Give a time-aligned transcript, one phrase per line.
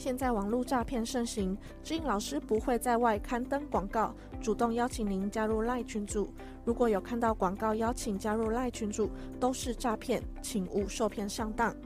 [0.00, 6.32] 现在网络诈骗盛行，志颖老师不会在外刊登广告，主动邀请您加入赖群组。
[6.64, 11.76] 如果有看到广告邀请加入赖群组，都是诈骗，请勿受骗上当。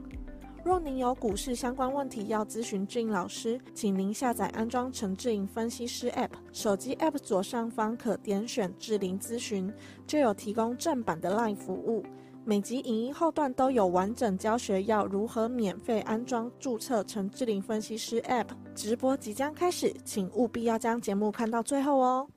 [0.63, 9.69] 若您有股市相关问题要咨询志颖老师，请您下载安装陈志颖分析师 App，手机 App 左上方可点选志玲咨询，
[10.07, 12.01] 就有提供正版的 LINE 服务。
[12.47, 18.45] 每集影音后段都有完整教学，要如何免费安装、注册陈志玲分析师 App。
[18.75, 22.27] 直播即将开始，请务必要将节目看到最后哦。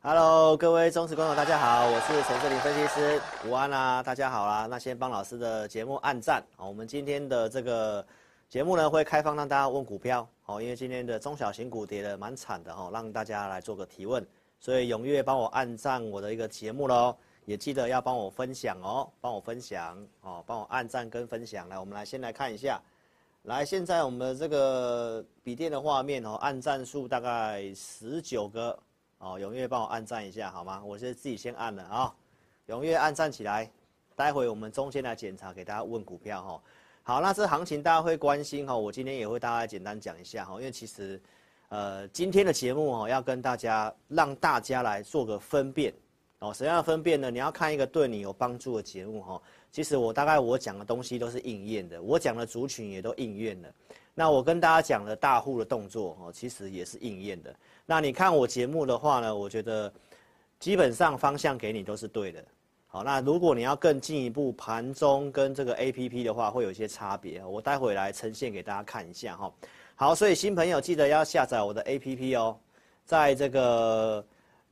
[0.00, 4.64] Hello，各位忠实观众，大家好，我是陈志玲分析师，午安啊，大家好啦。
[4.64, 6.42] 那先帮老师的节目按赞。
[6.56, 8.02] 好，我们今天的这个
[8.48, 10.26] 节目呢，会开放让大家问股票。
[10.40, 14.26] 好，因为今天的中小型股跌得蛮惨的哈，让大家来做个提问，
[14.58, 17.14] 所以踊跃帮我按赞我的一个节目喽，
[17.44, 21.68] 也记得要帮我分享哦，帮我分享哦，帮我按赞跟分享。
[21.68, 22.80] 来，我们来先来看一下，
[23.42, 28.78] 来，现在我们的这个笔电的画面哦，按赞数大概十九个。
[29.18, 30.82] 哦，踊跃帮我按赞一下好吗？
[30.84, 32.14] 我是自己先按了啊，
[32.68, 33.70] 踊跃按赞起来。
[34.16, 36.62] 待会我们中间来检查，给大家问股票哈。
[37.02, 41.20] 好，那这行情大家会关心哈，我今天也会大家简单讲一下哈，因为其实，
[41.68, 45.94] 呃，今天的节目哦，要跟大家让大家来做个分辨
[46.44, 46.52] 哦。
[46.54, 47.30] 什么样分辨呢？
[47.30, 49.40] 你要看一个对你有帮助的节目哈。
[49.72, 53.68] 其实我大概我讲的东西都是应验的，我讲的族群也都应验了。
[54.14, 57.52] 那我跟大家讲的大户的动作哦，其实也是应验的。
[57.84, 59.92] 那你看我节目的话呢，我觉得
[60.60, 62.44] 基本上方向给你都是对的。
[62.86, 67.44] 好，那如果你要更进一步盘中跟这个 APP 的话，会有一些差别。
[67.44, 69.52] 我待会来呈现给大家看一下哈。
[69.96, 72.56] 好，所以新朋友记得要下载我的 APP 哦，
[73.04, 74.24] 在这个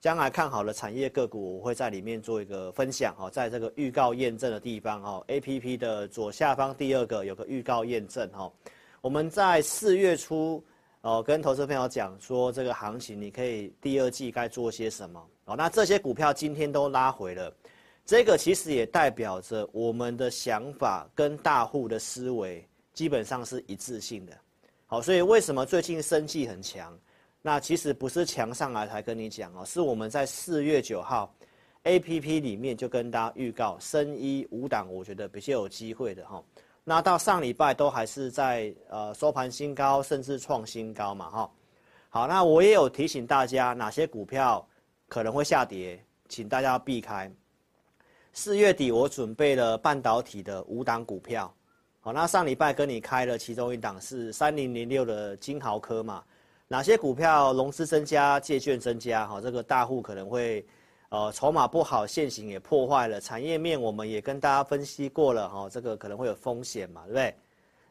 [0.03, 8.53] 将来看好的产业个股，我会在里面做一个分享哈，在这个预告验证的地方哈，APP 的左下方第二个有个预告验证哈。
[9.01, 10.61] 我们在四月初，
[11.03, 15.55] 哦，跟投资朋友讲说，这个行情你可以第二季该做些什么哦。
[15.55, 17.55] 那这些股票今天都拉回了，
[18.05, 24.37] 这个其实也代表着我们的想法跟大户的思维基本上是一致性的。
[24.85, 26.93] 好，所以为什么最近生技很强？
[27.45, 31.35] 那其实不是强上来才跟你讲哦，是我们在四月九号
[31.83, 36.41] APP 里面就跟大家预告，生一五档，我觉得比较有机会的哈。
[36.85, 41.51] 那到上礼拜都还是在呃收盘新高，甚至创新高嘛哈。
[42.09, 44.65] 好，那我也有提醒大家哪些股票
[45.09, 47.29] 可能会下跌，请大家避开。
[48.33, 51.53] 四月底我准备了半导体的五档股票，
[52.01, 56.23] 好，那上礼拜跟你开了其中一档是三零零六的金豪科嘛。
[56.69, 60.65] 哪些股票融资增加，借券增加，哈，这个大户可能会。
[61.15, 63.21] 呃，筹码不好，线型也破坏了。
[63.21, 67.35] 产业面我们也跟大家分析过了，哈，这个可能会有风险嘛，对不对？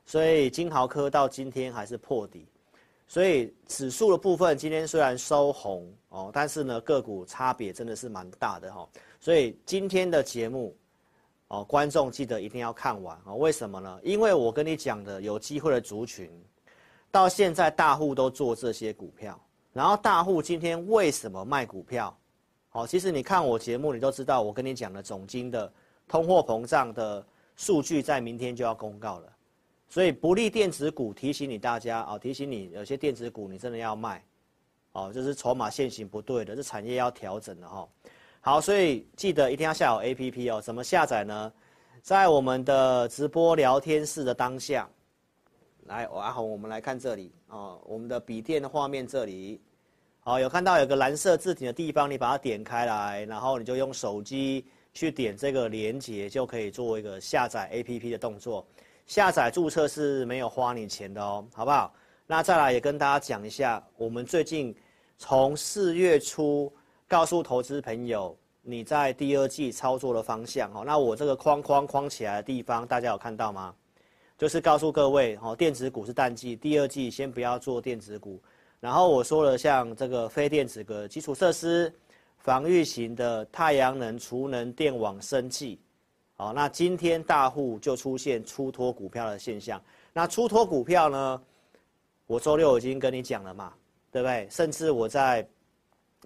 [0.08, 2.48] 所以金豪科到今天还是破底，
[3.08, 8.90] 所以指数的部分今天虽然收红哦，但是呢个股差别真的是蛮大的哈。
[9.20, 10.76] 所以今天的节目
[11.50, 13.36] 哦，观众记得一定要看完啊！
[13.36, 14.00] 为什么呢？
[14.02, 16.28] 因为我跟你讲的有机会的族群，
[17.12, 19.40] 到现在大户都做这些股票，
[19.74, 22.16] 然后大户今天为什么卖股票？
[22.70, 25.72] 好，其实你看我节目，你都知道我跟你讲的总经的
[26.08, 27.26] 通货膨胀的
[27.58, 29.34] 数据在明天就要公告了，
[29.90, 34.24] 所以不利电子股提醒你大家啊，提醒你有些电子股你真的要卖，
[34.94, 37.88] 哦，就是筹码线型不对的，这产业要调整的哈。
[38.40, 40.62] 好，所以记得一定要下载 APP 哦。
[40.62, 41.54] 怎么下载呢？
[42.02, 44.90] 在我们的直播聊天室的当下，
[45.86, 49.60] 来，阿红，我们来看这里哦，我们的笔电的画面这里。
[50.20, 58.66] 好，有看到有个蓝色字体的地方，你把它点开来，然后你就用手机去点这个连接，就可以做一个下载 APP 的动作。
[59.08, 61.92] 下载注册是没有花你钱的哦，好不好？
[62.28, 64.74] 那再来也跟大家讲一下，我们最近
[65.18, 66.72] 从四月初
[67.08, 70.84] 告诉投资朋友你在第二季操作的方向哦。
[70.86, 73.74] 那我这个框框框起来的地方，大家有看到吗？
[74.42, 78.42] 就是告诉各位哦，电子股是淡季，第二季先不要做电子股。
[78.80, 81.94] 然后我说了，像这个非电子的基础设施、
[82.40, 85.80] 防御型的太阳能、储能、电网、生技，
[86.38, 89.80] 好，那今天大户就出现出脱股票的现象。
[90.12, 91.42] 那出脱股票呢？
[92.26, 93.72] 我周六已经跟你讲了嘛，
[94.12, 94.48] 对不对？
[94.50, 95.48] 甚至我在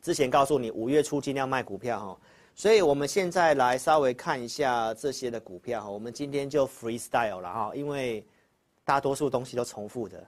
[0.02, 2.18] 之前告诉你五月初尽量卖股票哈，
[2.56, 8.26] 所以我们现在来稍微看一下这些的股票哈，我们今天就 freestyle 了哈，因为
[8.86, 10.26] 大多数东西都重复的，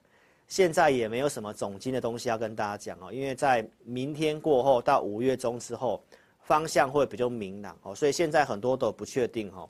[0.48, 6.04] 现在也没有什么总经的东西要跟大家讲哦，因为在明天过后到五月中之后，
[6.42, 9.70] 方向会比较明朗哦，所以现在很多都不确定哈。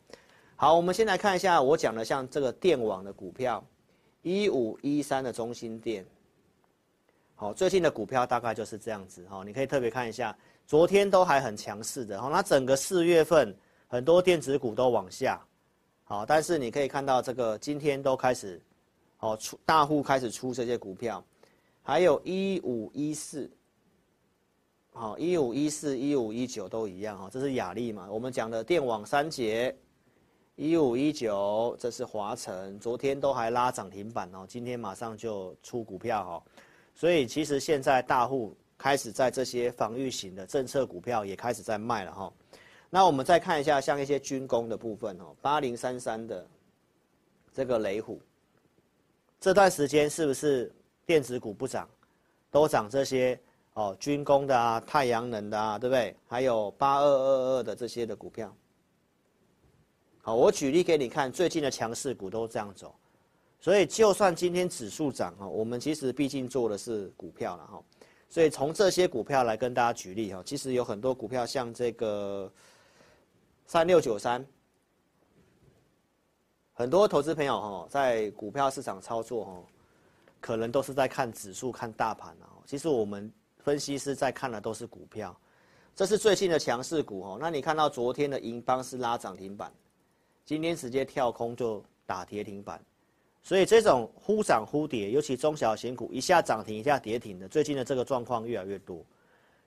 [0.55, 3.63] 好，我们先来看一下我讲的像这个电网的股票。
[4.23, 6.05] 一五一三的中心电，
[7.35, 10.35] 好，最近的股票大概就是这样子哈，你可以特别看一下，
[10.67, 13.55] 昨天都还很强势的好，那整个四月份
[13.87, 15.41] 很多电子股都往下，
[16.03, 18.61] 好，但是你可以看到这个今天都开始，
[19.19, 21.23] 哦出大户开始出这些股票，
[21.81, 23.49] 还有一五一四，
[24.91, 29.75] 好，一五一四一五一九都一样哈，这是雅丽嘛，我们讲的电网三节。
[30.59, 36.43] 一五一九，这是华城，昨天都还拉涨停板哦，今天马上就出股票哦，
[36.95, 42.33] 所以其实现在大户开始在这些防御型的政策股票也开始在卖了哈。
[42.89, 46.47] 那我们再看一下像一些军工的部分哦，八零三三的
[47.53, 48.21] 这个雷虎，
[49.39, 50.71] 这段时间是不是
[51.05, 51.89] 电子股不涨，
[52.49, 53.37] 都涨这些
[53.73, 56.15] 哦军工的啊、太阳能的啊，对不对？
[56.27, 58.55] 还有八二二二的这些的股票。
[60.21, 62.95] 好，我举例给你看，最近的强势股都这样走，
[63.59, 67.83] 所以就算今天指数涨哈，我们其实毕竟做的是股票了哈，
[68.29, 72.51] 所以从这些股票来跟大家举例哈，其实有很多股票像这个
[73.65, 74.45] 三六九三，
[76.73, 79.63] 很多投资朋友哈在股票市场操作哈，
[80.39, 85.35] 可能都是在看指数、看大盘啊，其实我们分析师在看的都是股票，
[85.95, 89.71] 这是最近的强势股哦，那你看到昨天的银邦是拉涨停板。
[90.45, 92.81] 今天直接跳空就打跌停板，
[93.47, 99.01] 所以这种忽涨忽跌，尤其中小型股一下涨停一下跌停的，最近的这个状况越来越多，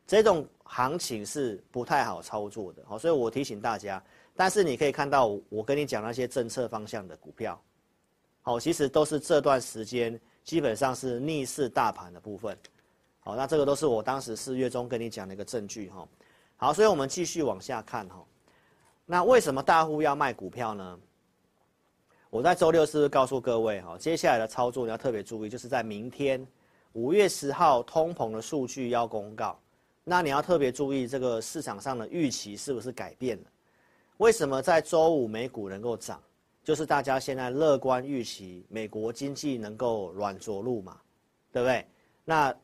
[0.06, 2.82] 这种行情是不太好操作的。
[2.86, 4.04] 好，所以我提醒大家，
[4.36, 7.58] 但是你可以看到我跟你讲那些政策方向的股票，
[8.42, 12.54] 好，其实都是这段时间基本上是逆势大盘的部分。
[13.20, 16.06] 好，那这个都是我当时四月中跟你讲的一个证据哈。
[16.58, 18.22] 好，所以我们继续往下看哈。
[19.06, 20.98] 那为什么大户要卖股票呢？
[22.30, 26.46] 我在周六是不是告诉各位哈，接下来的操作你要特别注意，就是在明天
[26.92, 29.58] 五月十号通膨的数据要公告，
[30.04, 33.44] 那你要特别注意这个市场上的预期是不是改变了？
[34.18, 36.22] 为什么在周五美股能够涨？
[36.62, 40.96] 就是大家现在乐观预期美国经济能够软着陆嘛，
[41.50, 41.84] 对不对？
[42.24, 42.54] 那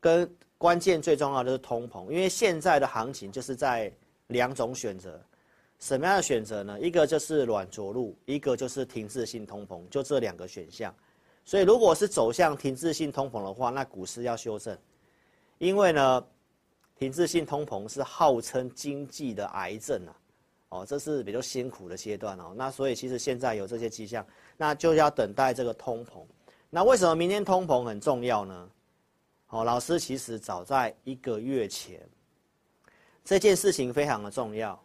[0.00, 0.28] 跟
[0.58, 3.92] 关键最重要的是通膨，因为现在的行情就是在
[4.26, 5.20] 两种选择。
[5.80, 6.80] 什么样的选择呢？
[6.80, 10.94] 一个就是软着陆，一个就是停滞性通膨，就这两个选项。
[11.44, 14.78] 所以，如果是走向停滞性通膨的话，那股市要修正，
[15.58, 16.26] 因为呢，
[16.96, 20.16] 停滞性通膨是号称经济的癌症啊，
[20.70, 22.54] 哦，这是比较辛苦的阶段哦。
[22.56, 24.26] 那所以，其实现在有这些迹象，
[24.56, 26.24] 那就要等待这个通膨。
[26.70, 28.70] 那为什么明天通膨很重要呢？
[29.50, 32.00] 哦，老师其实早在一个月前，
[33.22, 34.82] 这件事情非常的重要。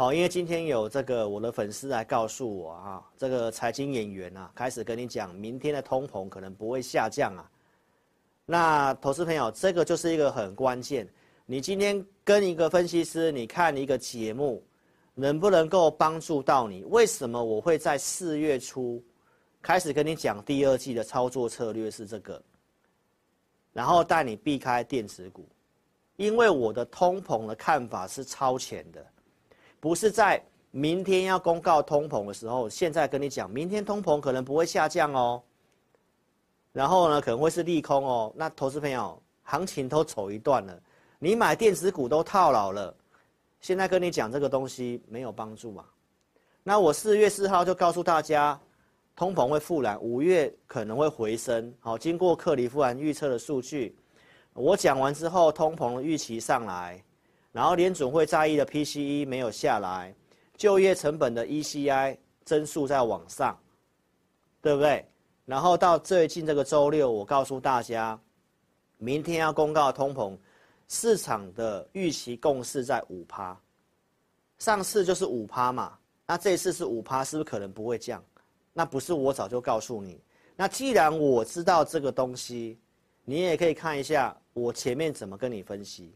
[0.00, 7.50] 好，因为今天有这个我的粉丝来告诉我啊，这个财经演员啊，开始跟你讲，明天的通膨可能不会下降啊。
[8.46, 11.06] 那投资朋友，这个就是一个很关键。
[11.44, 14.64] 你今天跟一个分析师，你看一个节目，
[15.14, 16.82] 能不能够帮助到你？
[16.84, 19.04] 为什么我会在四月初
[19.60, 22.42] 开始跟你讲第二季的操作策略是这个，
[23.74, 25.46] 然后带你避开电子股，
[26.16, 29.06] 因为我的通膨的看法是超前的。
[29.80, 35.42] 不是在明天要公告通膨的时候，现在跟你讲，明天通膨可能不会下降哦。
[36.72, 38.32] 然后呢，可能会是利空哦。
[38.36, 40.80] 那投资朋友，行情都走一段了，
[41.18, 42.94] 你买电子股都套牢了，
[43.60, 45.84] 现在跟你讲这个东西没有帮助嘛？
[46.62, 48.60] 那我四月四号就告诉大家，
[49.16, 51.74] 通膨会复燃，五月可能会回升。
[51.80, 53.96] 好，经过克里夫兰预测的数据，
[54.52, 57.02] 我讲完之后，通膨预期上来。
[57.52, 60.14] 然后联准会在意的 PCE 没有下来，
[60.56, 63.58] 就业成本的 ECI 增速在往上，
[64.62, 65.04] 对不对？
[65.46, 68.16] 然后到最近这个周六，我告诉大家，
[68.98, 70.38] 明天要公告通膨，
[70.86, 73.58] 市场的预期共识在五趴，
[74.58, 78.22] 上次就是五趴嘛，那这次是五趴，是不是可能不会降？
[78.72, 80.20] 那不是我早就告诉你，
[80.54, 82.78] 那既然我知道这个东西，
[83.24, 86.14] 你也可以看一下我前面怎么跟你分析。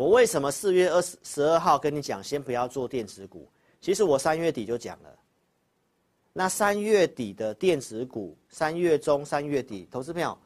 [0.00, 3.46] 我为什么四月二十十二号跟你讲，先不要做电子股？
[3.82, 5.14] 其实我三月底就讲了。
[6.32, 10.38] 那三月底的电子股，三月中、三月底，投资朋友，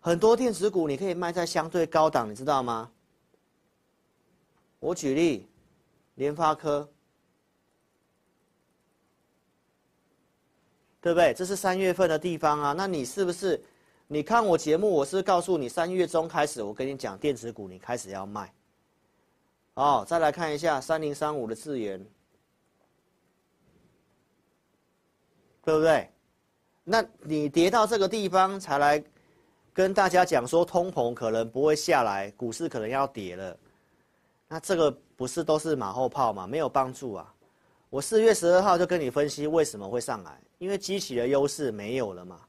[0.00, 2.90] 很多电子股你可以卖在相对高档，你知道吗？
[4.80, 5.46] 我举例，
[6.14, 6.88] 联发科，
[11.02, 11.34] 对不对？
[11.34, 12.72] 这是三月份的地方啊。
[12.72, 13.62] 那你是不是？
[14.06, 18.50] 你看我节目，我是告诉你，三月中开始，我跟你讲电子股，你开始要卖。
[19.74, 21.98] 哦，再来看一下三零三五的智原，
[25.64, 26.08] 对不对？
[26.84, 29.02] 那你跌到这个地方才来
[29.72, 33.56] 跟大家讲说，通膨可能不会下来，股市可能要跌了。
[34.46, 36.46] 那这个不是都是马后炮吗？
[36.46, 37.34] 没有帮助啊！
[37.90, 42.40] 我四月十二号就跟你分析为什么会上来，因为机器的优势没有了嘛，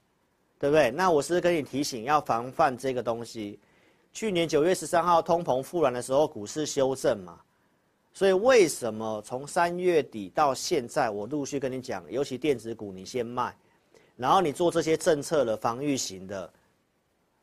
[0.60, 0.91] 对不对？
[0.91, 3.60] 那我是跟你提醒要防范这个东西。
[4.15, 7.38] 去年九月十三号通膨复燃的时候，股市修正嘛，
[8.13, 13.53] 所以为什么从三月底到现在，我陆续跟你讲，尤其电子股你先卖，
[14.15, 16.50] 然后你做这些政策的防御型的，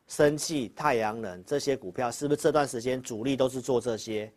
[0.07, 4.33] 生气、太阳能这些股票，是不是这段时间主力都是做这些？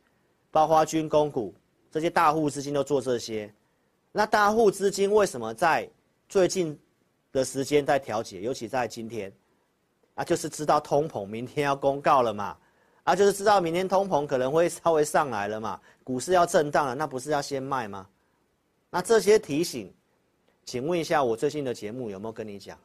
[0.51, 1.55] 包括军工股，
[1.91, 3.51] 这些大户资金都做这些，
[4.13, 5.89] 那大户资金为什么在
[6.29, 6.79] 最近
[7.33, 8.43] 的时间在调节？
[8.43, 9.33] 尤其在今天，
[10.17, 12.59] 啊，就是知道通膨明天要公告了嘛，
[13.05, 18.05] 啊，就是知道明天通膨可能会稍微上来了嘛，股市要震荡了，那不是要先卖吗？
[18.91, 19.95] 那这些提醒，
[20.65, 22.77] 请问一下，我最近的节目有没有跟你讲？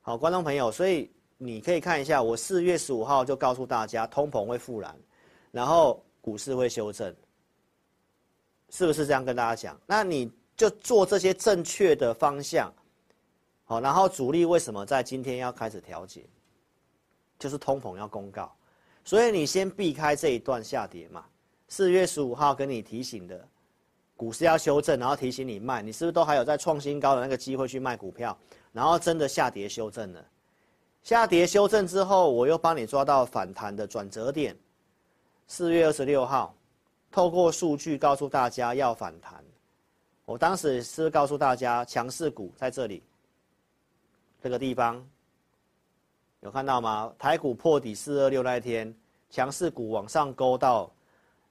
[0.00, 4.92] 好，观众朋友，所以你可以看一下，我四月十五号就告诉大家，通膨会复燃，
[5.52, 6.02] 然后。
[6.22, 7.16] 股市会修正，
[8.68, 9.80] 是不是这样跟大家讲？
[9.86, 12.70] 那你就做这些正确的方向，
[13.70, 16.24] 好，然后主力为什么在今天要开始调节？
[17.38, 18.52] 就是通膨要公告，
[19.04, 21.24] 所以你先避开这一段下跌嘛。
[21.68, 23.48] 四月十五号跟你提醒的，
[24.16, 28.36] 股市要修正，然后提醒你卖，你是不是都还有在创新高的那个机会去卖股票？
[28.72, 30.26] 然后真的下跌修正了，
[31.04, 34.58] 下跌修正之后，我又帮你抓到反弹的转折点。
[35.46, 36.52] 四月二十六号，
[37.08, 39.40] 透过数据告诉大家要反弹。
[40.24, 43.00] 我当时是告诉大家，强势股在这里，
[44.42, 45.04] 这个地方
[46.40, 47.12] 有看到吗？
[47.18, 48.94] 台股破底四二六那一天，
[49.28, 50.90] 强势股往上勾到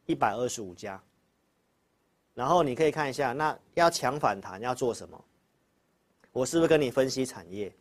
[0.06, 1.02] 一百二十五家。
[2.34, 5.26] 然后你可以看一下，那要强反弹要做什么？
[6.32, 7.72] 我是不是跟你分析产业？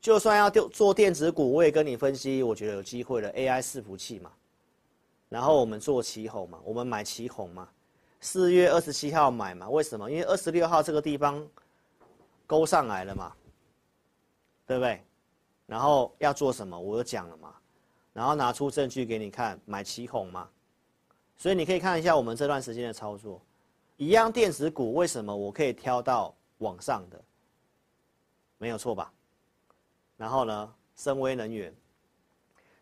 [0.00, 4.30] 就算要做电子股，我也跟你分析，我觉得有机会的 AI 伺服器嘛。
[5.28, 7.68] 然后我们做起哄嘛，我们买起哄嘛，
[8.20, 10.08] 四月二十七号买嘛，为什么？
[10.08, 11.44] 因为二十六号这个地方
[12.46, 13.34] 勾上来了嘛，
[14.66, 15.02] 对不对？
[15.66, 16.78] 然后要做什么？
[16.78, 17.54] 我就讲了嘛，
[18.12, 20.48] 然后拿出证据给你看，买起哄嘛。
[21.36, 23.40] 所以你可以看一下我们这段时间的操作，
[23.96, 27.20] 一样电子股为什么我可以挑到往上的？
[28.58, 29.12] 没有错吧？
[30.16, 31.74] 然后呢，深威能源，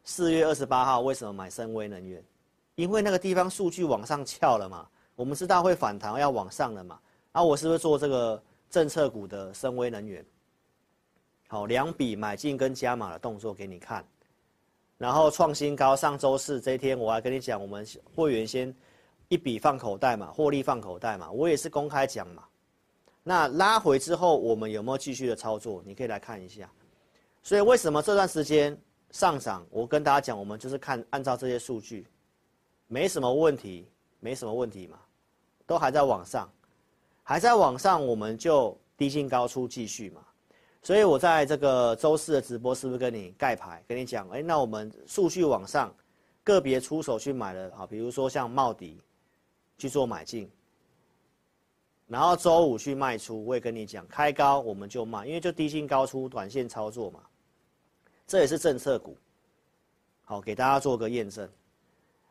[0.05, 2.23] 四月二十八号为什么买深威能源？
[2.77, 7.01] 因为那个地方数据往上翘了嘛，我们知道会反弹要往上了嘛，
[7.33, 10.25] 啊，我是不是做这个政策股的深威能源？
[11.49, 14.05] 好，两笔买进跟加码的动作给你看，
[14.99, 18.75] 然后创新高，上周四这一天我还跟你讲，我们会员先
[19.29, 22.45] 一笔放口袋嘛，获利放口袋嘛，我也是公开讲嘛。
[23.23, 25.83] 那拉回之后，我们有没有继续的操作？
[25.87, 26.71] 你可以来看一下。
[27.43, 28.77] 所以为什么这段时间
[29.11, 29.67] 上涨？
[29.71, 32.07] 我跟大家讲，我们就是看按照这些数据。
[32.87, 33.89] 没什么问题，
[34.21, 34.99] 没什么问题嘛，
[35.67, 36.51] 都还在往上，
[37.23, 40.21] 还在往上，我们就低进高出继续嘛。
[40.85, 45.91] 所以我在这个周四的直播是不是跟你盖牌，跟你讲，哎，那我们数据往上，
[46.45, 49.01] 个别出手去买了啊，比如说像茂迪，
[49.79, 50.47] 去做买进，
[52.07, 57.21] 然后周五去卖出，我也跟你讲，开高我们就卖，因为就低进高出，短线操作嘛，
[58.27, 59.17] 这也是政策股，
[60.23, 61.49] 好，给大家做个验证。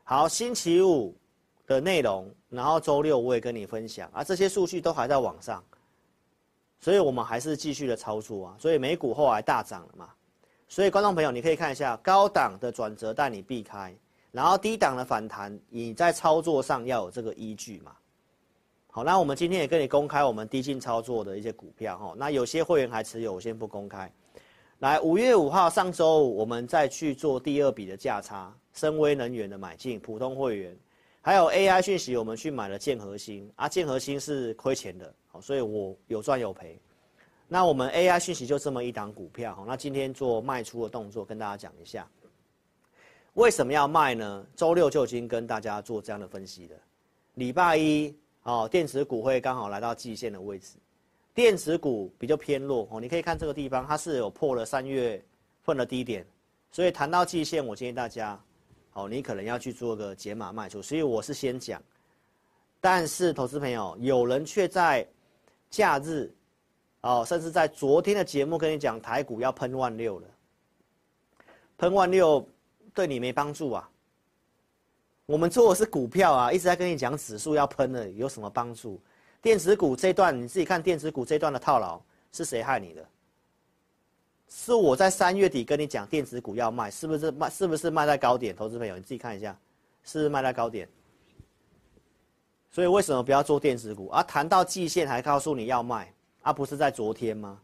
[0.04, 1.18] 好，星期五
[1.66, 5.64] 的内容，然后周六我也跟你分享啊，这些数据都还在网上，
[6.84, 10.10] 所以我们还是继续的操作啊，所以美股后来大涨了嘛，
[10.68, 13.96] 所以观众朋友你可以看一下高档的转折带你避开，
[14.34, 17.94] 然后低档的反弹，你在操作上要有这个依据嘛。
[18.92, 24.12] 好，那我们今天也跟你公开我们低进操作的一些股票哈，那有些会员还持有，我先不公开。
[24.80, 28.54] 来，五月五号上周五我们再去做第二笔的价差。
[28.74, 30.78] 森崴能源的买进，普通会员，
[31.26, 36.78] 还有 AI 讯息，我们去买了建核心啊，建和兴是亏钱的，好，所以我有赚有赔。
[37.48, 42.06] 那我们 AI 讯息就这么一档股票，好，那今天做卖出的动作，跟大家讲一下，
[43.36, 44.46] 为什么要卖呢？
[44.54, 46.76] 周六就已经跟大家做这样的分析了。
[47.36, 48.14] 礼拜一
[48.44, 50.76] 哦，电子股会刚好来到季线的位置，
[51.34, 55.24] 电子股比较偏弱哦，你可以看这个地方，它是有破了三月
[55.64, 56.26] 份的低点。
[56.70, 58.38] 所以谈到季线，我建议大家，
[58.94, 60.82] 哦，你可能要去做个解码卖出。
[60.82, 61.82] 所以我是先讲，
[62.80, 65.08] 但是投资朋友，有人却在
[65.70, 66.32] 假日，
[67.02, 70.28] 哦，甚至在昨天的节目跟你讲台股要喷万六了，
[71.78, 72.48] 喷万六
[72.94, 73.90] 对你没帮助啊。
[75.26, 79.02] 我们做的是股票啊，一直在跟你讲指数要喷了，有什么帮助？
[79.42, 83.06] 电子股这段你自己看，电子股这段的套牢是谁害你的？
[84.56, 87.50] 是我在三月底跟你讲电子股要卖，是不是卖？
[87.50, 88.56] 是不是卖在高点？
[88.56, 89.58] 投资朋友你自己看一下，
[90.04, 90.88] 是不是卖在高点？
[92.70, 94.10] 所以为什么不要做电子股？
[94.10, 97.60] 啊，谈到季线还告诉你要卖，啊，不是在昨天吗？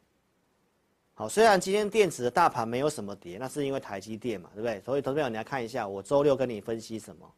[1.14, 4.82] 好，虽然今天电子的大盘没有什么跌，那是因为台积电嘛，对不对？
[4.82, 7.32] 所以投资朋友你来看一下，我周六跟你分析什么？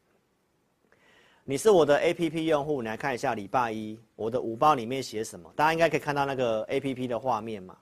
[1.44, 5.52] 你是我的 APP 用户，你来看一下礼拜一我的五报里面写什么？
[5.58, 7.78] 大家应该可以看到那个 APP 的画面嘛。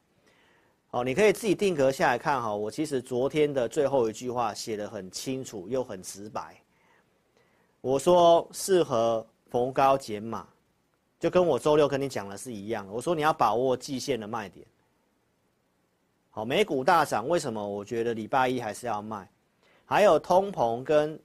[0.92, 2.56] 哦，你可以自己定格下来看哈。
[2.56, 6.56] 我其实昨天的最后一句话写得很清楚又很直白。
[7.82, 10.48] 我说适合逢高减码，
[11.20, 12.88] 就跟我周六跟你讲的是一样。
[12.92, 14.66] 我说你要把握季线的卖点。
[16.30, 17.66] 好，美股大涨，为什么？
[17.66, 19.30] 我觉得礼拜一还是要卖。
[19.86, 21.20] 还有通膨跟。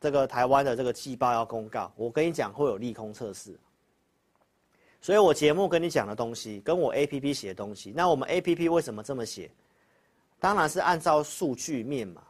[0.00, 3.58] 这个台湾的这个季报要公告，我跟你讲会有利空测试，
[5.04, 9.50] 所以我节目跟你讲的东西，跟我 APP 写的东西，那我们 APP 为什么这么写？
[10.40, 12.22] 当然是按照数据面嘛。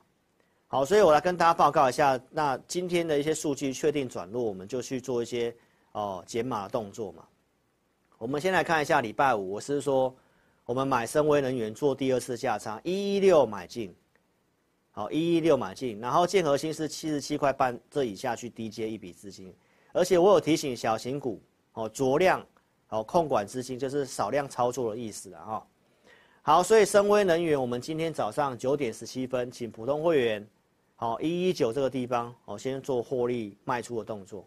[0.66, 5.54] 好，所以我来跟大家报告一下，那今天的一些数据确定转弱，我们就去做一些
[5.92, 7.22] 哦减码的动作嘛。
[8.18, 10.12] 我们先来看一下礼拜五，我是说
[10.66, 13.94] 我们买深威能源做第二次价差，一一六买进。
[14.90, 19.54] 好，一一六买进，然后建和兴是七十七块半这以下去低接一笔资金，
[19.92, 21.40] 而且我有提醒小型股，
[21.74, 22.44] 哦，酌量，
[22.86, 25.66] 好，控管资金，就是少量操作的意思了哈。
[26.42, 30.46] 好，所以深威能源，我们今天早上九点十七分，请普通会员，
[30.94, 34.46] 好，一一九这个地方，哦，先做获利卖出的动作，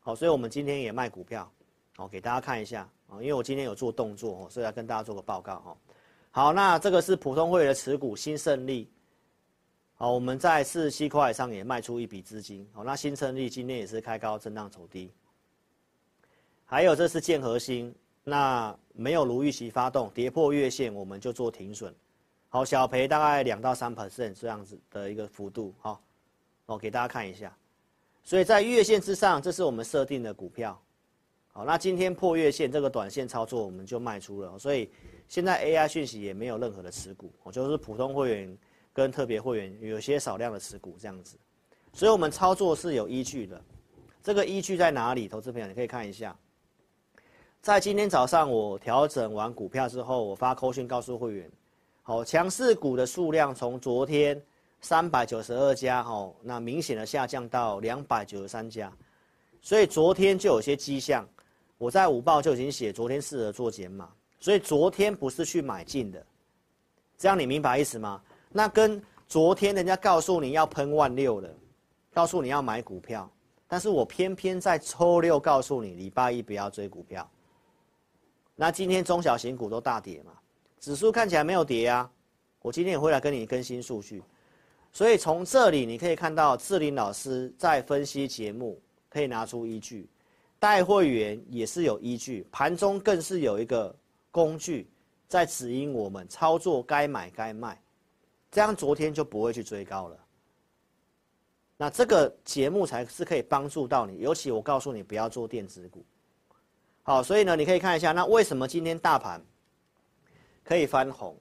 [0.00, 1.50] 好，所以我们今天也卖股票，
[1.96, 5.76] 好，给大家看一下，啊，因为我今天有做动作，哦，所以来跟大家做个报告哈。
[6.30, 8.90] 好，那这个是普通会员的持股新胜利。
[9.94, 12.66] 好，我们在四十七块上也卖出一笔资金。
[12.72, 15.12] 好，那新胜利今天也是开高震荡走低。
[16.70, 21.94] 还有这是建和兴，那没有如预期发动，跌破月线我们就做停损。
[22.50, 25.74] 好，小赔大概两到三 percent 这样子的一个幅度。
[25.78, 25.98] 好，
[26.66, 27.56] 我给大家看一下。
[28.22, 30.78] 所以在月线之上，这是我们设定的股票。
[31.46, 34.58] 好，那今天破月线这个短线操作我们就卖出了。
[34.58, 34.90] 所以
[35.26, 38.58] 现在 AI 讯息也没有任何的持股，我就是普通会员。
[38.90, 41.38] 跟特别会员有些少量的持股这样子，
[41.92, 43.62] 所以我们操作是有依据的。
[44.20, 45.28] 这个依据在哪里？
[45.28, 46.36] 投资朋友你可以看一下，
[47.60, 51.50] 在今天早上我调整完股票之后，我发扣讯告诉会员，
[52.02, 54.40] 好，强势股的数量从昨天
[54.80, 58.90] 三百九十二家，哈，那明显的下降到两百九十三家，
[59.60, 61.28] 所以昨天就有些迹象，
[61.76, 64.08] 我在午报就已经写，昨天适合做减码，
[64.40, 66.24] 所以昨天不是去买进的，
[67.18, 68.22] 这样你明白意思吗？
[68.50, 71.50] 那跟昨天人家告诉你要喷万六了，
[72.14, 73.30] 告诉你要买股票，
[73.66, 77.28] 但是我偏偏在周六告诉你礼拜一不要追股票。
[78.60, 80.32] 那今天中小型股都大跌嘛，
[80.80, 82.10] 指数看起来没有跌啊。
[82.60, 84.20] 我今天也会来跟你更新数据，
[84.92, 88.76] 所以从这里你可以看到志霖老师在分析节目
[89.08, 90.10] 可以拿出依据，
[90.58, 93.94] 带会员也是有依据，盘中更是有一个
[94.32, 94.90] 工具
[95.28, 97.80] 在指引我们操作该买该卖。
[98.50, 100.18] 这样昨天就不会去追高了。
[101.76, 106.04] 那这个节目才是可以帮助到你，尤其我告诉你不要做电子股。
[107.08, 109.42] 好，所以呢，你可以看一下，那为什么今天大盘
[110.62, 111.34] 可以翻红？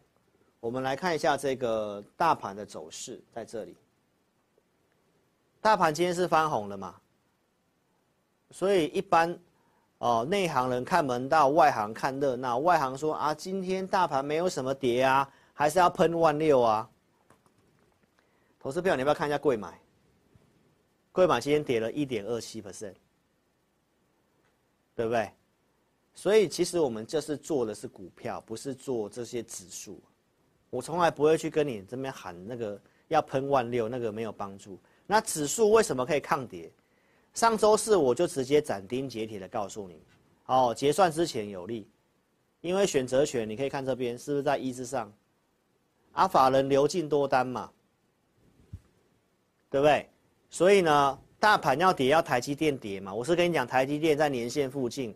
[0.62, 3.75] 我们来看一下这个大盘的走势，在这里。
[5.60, 6.95] 大盘今天是翻红了嘛？
[8.49, 9.38] 所以一般
[9.97, 12.60] 哦，内行人看门道，外行看热闹。
[12.60, 16.89] 外行说啊，今天大盘没有什么跌啊，还是要喷万六啊。
[18.58, 19.77] 投资票，你要不要看一下柜买？
[21.12, 22.95] 柜买今天跌了一点二七 percent，
[24.95, 25.30] 对不对？
[26.17, 30.01] 所以其实我们这是做的是股票，不是做这些指数。
[30.71, 34.80] 我从来不会去跟你这边喊那个要喷万六，那个没有帮助。
[35.06, 36.71] 那指数为什么可以抗跌？
[37.36, 40.01] 上周四我就直接斩钉截铁的告诉你，
[40.47, 41.88] 哦，结算之前有利，
[42.62, 45.13] 因为选择权你可以看这边是不是在一之上？
[46.13, 47.71] 阿法人流进多单嘛。
[49.69, 50.10] 对不对？
[50.49, 53.13] 所以呢，大盘要跌，要台积电跌嘛。
[53.13, 55.13] 我是跟你讲，台积电在年线附近，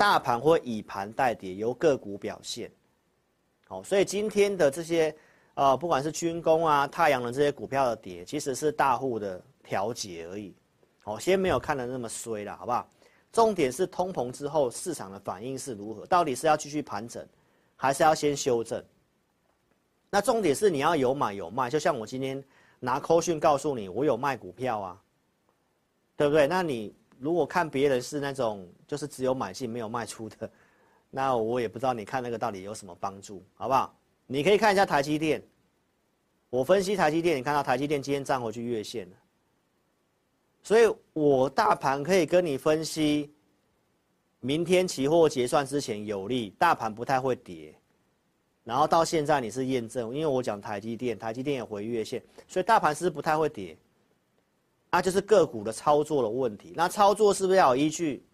[0.00, 2.72] 大盘会以盘带跌，由个股表现。
[3.68, 5.14] 好，所以今天的这些
[5.52, 10.54] 呃，不管是军工啊、太阳能这些股票的跌，其实是大户的调节而已。
[11.02, 12.88] 好，先没有看得那么衰啦，好不好？
[13.30, 16.06] 重点是通膨之后市场的反应是如何？
[16.06, 17.22] 到底是要继续盘整，
[17.76, 18.82] 还是要先修正？
[20.08, 22.42] 那重点是你要有买有卖，就像我今天
[22.78, 25.02] 拿扣讯告诉你，我有卖股票啊，
[26.16, 26.46] 对不对？
[26.46, 30.50] 那你如果看别人是那种就是只有买进没有卖出的，
[31.10, 33.94] 那我也不知道你看那个到底有什么帮助，好不好？
[34.26, 35.42] 你可以看一下台积电，
[36.48, 39.16] 我分析台积电，你看到台积电今天站回去月线了。
[40.62, 43.32] 所以我大盘可以跟你分析，
[44.40, 47.74] 明天期货结算之前有利，大盘不太会跌，
[48.64, 53.76] 然后到现在你是验证，因为我讲台积电，台积电也回月线，所以大盘是不太会跌，
[54.90, 56.72] 那就是个股的操作的问题。
[56.74, 58.24] 那操作是不是要有依据？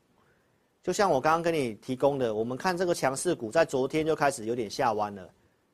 [0.82, 5.28] 就像我刚刚跟你提供的，我们看这个强势股在昨天就开始有点下弯了，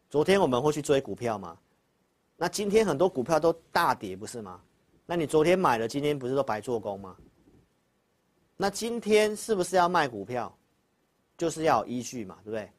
[0.08, 1.56] 昨天我们会去追股票吗？
[2.36, 4.60] 那今天很多股票都大跌，不是吗？
[5.04, 7.16] 那你昨天买了，今天不是都白做工吗？
[8.56, 10.52] 那今天是不是要卖股票？
[11.36, 12.70] 就是要有依据嘛，对不对？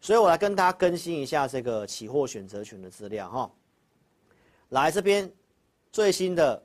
[0.00, 3.50] 所以我来跟大家更新一下这个期货选择权的资料哈。
[4.68, 5.30] 来这边
[5.90, 6.62] 最新的，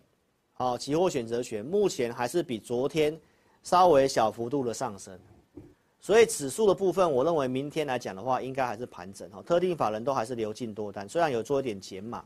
[0.62, 3.20] 好，期货选择权目前还是比昨天
[3.64, 5.20] 稍微小幅度的上升，
[6.00, 9.42] 所以指数的部分，我认为明天来讲的话，应该还是盘整哈。
[9.42, 12.24] 特定法人都还是流进多单，虽然有做一点减码，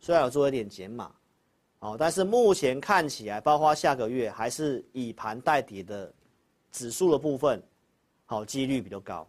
[0.00, 1.12] 虽然有做一点减码。
[1.80, 6.10] 哦，但是目前看起来，包括下个月还是以盘带底的
[6.72, 7.62] 指数的部分，
[8.24, 9.28] 好，几率比较高，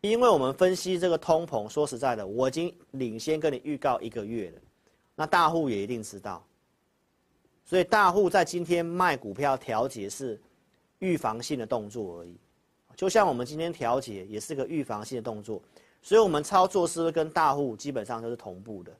[0.00, 4.60] 因为我们分析这个通膨，说实在的，我已经领先跟你预告一个月了，
[5.14, 6.44] 那大户也一定知道，
[7.70, 10.36] 所以大户在今天卖股票调节是
[10.98, 12.36] 预防性的动作而已，
[12.96, 15.62] 就像我们今天调节也是个预防性的动作，
[16.02, 18.92] 所以我们操作是不是跟大户基本上都是同步的？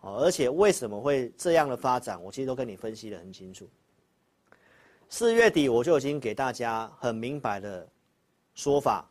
[0.00, 3.68] 而且为什么会这样的发展，我其实都跟你分析得很清楚。
[5.08, 7.86] 四月底我就已经给大家很明白的
[8.56, 9.08] 说法，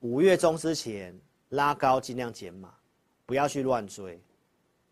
[0.00, 1.16] 五月中之前
[1.50, 2.74] 拉高尽量减码，
[3.24, 4.20] 不要去乱追。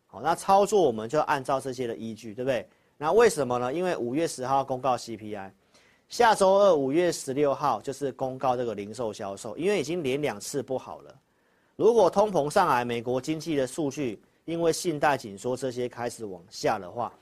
[0.06, 2.64] 好，那操作我们就按照这些的依据，对不对？
[2.98, 3.72] 那为什么呢？
[3.72, 5.50] 因为五月十号公告 CPI，
[6.10, 11.14] 下周二五月十六号就是公告这个零售销售，因为已经连两次不好了。
[11.76, 14.20] 如果通膨上来，美国经济的数据。
[14.44, 17.12] 因为信贷紧缩这些开始往下的话，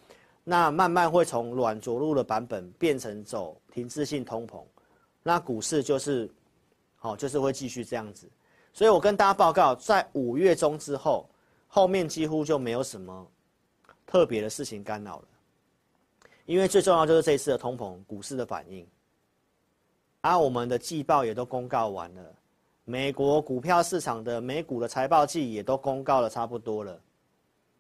[0.45, 4.62] 那慢慢会从软着陆的版本变成走停滞性通膨，
[5.25, 6.31] 那股市就是，
[6.95, 8.31] 好，就是会继续这样子。
[8.73, 11.29] 所以我跟大家报告，在五月中之后，
[11.67, 13.27] 后面几乎就没有什么
[14.07, 15.25] 特别的事情干扰了，
[16.46, 18.87] 因为最重要就是这一次的通膨股市的反应，
[20.20, 22.35] 而我们的季报也都公告完了，
[22.85, 26.98] 美国股票市场的美股的财报季也都公告了差不多了。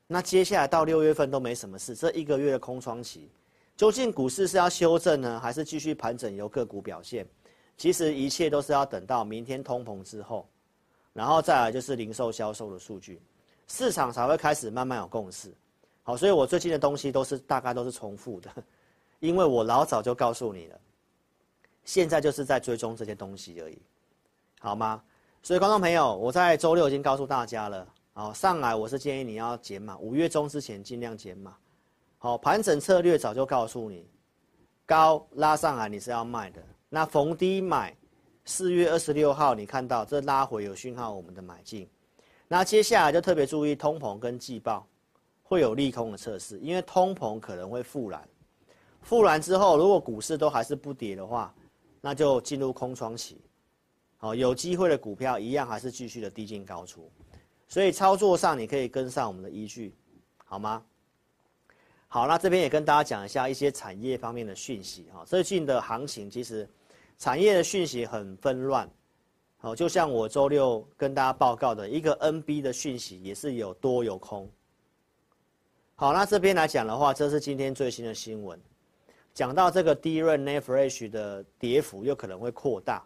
[0.08, 3.28] 那接下来到六月份都没什么事，这一个月的空窗期，
[3.76, 7.26] 究竟股市是要修正呢，还是继续盘整由个股表现？
[7.76, 10.48] 其实一切都是要等到明天通膨之后，
[11.12, 13.20] 然后再来就是零售销售的数据，
[13.68, 15.52] 市场才会开始慢慢有共识。
[16.06, 18.48] 好，所以我最近的东西都是大概都是重复的，
[19.18, 20.80] 因为我老早就告诉你了，
[21.82, 23.76] 现在就是在追踪这些东西而已，
[24.60, 25.02] 好吗？
[25.42, 27.84] 所以观众朋友，我在周六已经告诉大家了。
[28.12, 31.56] 好，上来我是建议你要减码，五月中之前尽量减码。
[32.18, 34.08] 好，盘整策略早就告诉你，
[34.86, 37.92] 高拉上来你是要卖的，那逢低买。
[38.44, 41.90] 四月二十六号你看到这拉回有讯号，我们的买进。
[42.46, 44.86] 那接下来就特别注意通膨跟季报
[45.48, 48.28] 会有利空的测试，因为通膨可能会复燃，
[49.00, 51.54] 复燃之后如果股市都还是不跌的话，
[52.00, 53.40] 那就进入空窗期。
[54.16, 57.08] 好，有机会的股票一样还是继续的低进高出。
[57.68, 59.94] 所以操作上你可以跟上我们的依据，
[60.44, 60.82] 好吗？
[62.08, 65.24] 好，那这边也跟大家讲一下一些产业方面的讯息哈。
[65.24, 66.68] 最近的行情其实
[67.18, 68.88] 产业的讯息很纷乱，
[69.58, 74.50] 好，就像我周六跟大家报告的一个 NB 的讯息也是有多有空。
[75.98, 78.60] 好，那这边来讲的话，这是今天最新的新闻，
[79.32, 83.02] 讲到这个 DRAM NAND Flash 的跌幅有可能会扩大。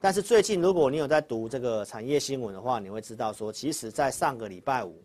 [0.00, 5.02] 但是最近，如果你有在读这个产业新闻的话，你会知道说，其实，在上个礼拜五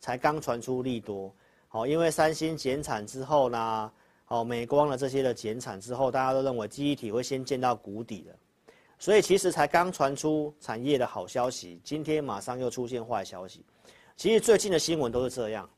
[0.00, 1.32] 才刚传出利多，
[1.68, 3.92] 好，因为三星减产之后呢，
[4.24, 8.34] 好，美光的这些的减产之后，大家都认为记忆体会先见到谷底了，
[8.98, 13.64] 所以其实才刚传出产业的好消息，今天马上又出现坏消息。
[14.16, 15.68] 其实最近的新闻都是这样，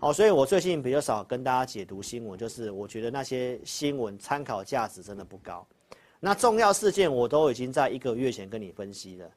[0.00, 5.66] 好，所以我最近比较少跟大家解读新闻，就是我觉得那些新闻参考价值真的不高。
[6.20, 9.28] 那重要事件我都已经在一个月前跟你分析了。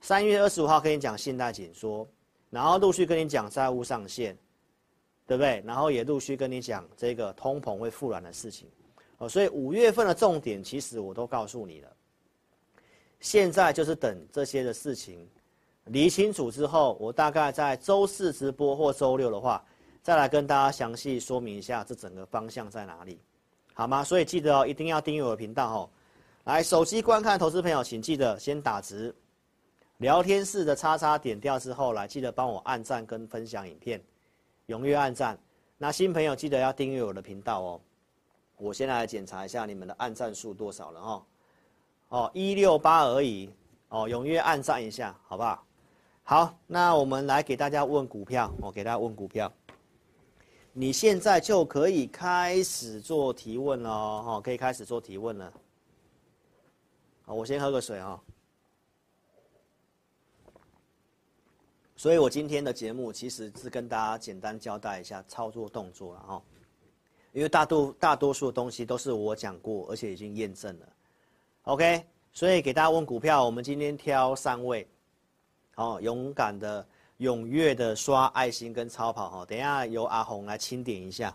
[0.00, 2.04] 三月二十五号跟你讲信贷紧缩，
[2.50, 4.36] 然后陆续跟你讲债务上限，
[5.28, 5.62] 对不对？
[5.64, 8.68] 然后也陆续跟你讲这个通膨会复燃的事情，
[9.18, 11.88] 哦，所以五月份的重点其实我都告诉你了。
[13.20, 15.24] 现在就是等这些的事情
[15.84, 19.64] 理清楚之后，我大概在周四直播或周六的话，
[20.02, 23.20] 再来跟大家详细说明一下这整个方向在哪里，
[23.74, 24.02] 好吗？
[24.02, 25.90] 所以记得哦，一定要订阅我的频道哦。
[26.44, 29.14] 来，手机观看投资朋友，请记得先打直，
[29.98, 34.02] 聊天室的叉叉点掉之后，来记得帮我按赞跟分享影片，
[34.68, 35.38] 踊跃按赞。
[35.76, 37.80] 那新朋友记得要订阅我的频道哦。
[38.56, 41.26] 我先来检查一下你们的按赞数多少了哈。
[42.08, 43.50] 哦，一六八而已。
[43.88, 45.64] 哦，踊跃按赞一下，好不好？
[46.22, 48.52] 好，那我们来给大家问股票。
[48.60, 49.50] 我给大家问股票。
[50.72, 55.52] 你现在就可以开始做提问了哦，可以开始做提问了。
[57.22, 58.20] 好，我先喝个水哈。
[61.96, 66.42] 所以我今天的节目其实是跟大家简单交代一下操作动作了哈，
[67.32, 70.88] 因为大多大多数的东西都是我讲过，而且已经验证了。
[71.64, 72.02] OK，
[72.32, 74.88] 所以给大家问股票，我们今天挑三位，
[75.74, 76.86] 好，勇敢的、
[77.20, 81.32] 踊跃的刷爱心跟超跑哈，等一下由阿红来清点一下。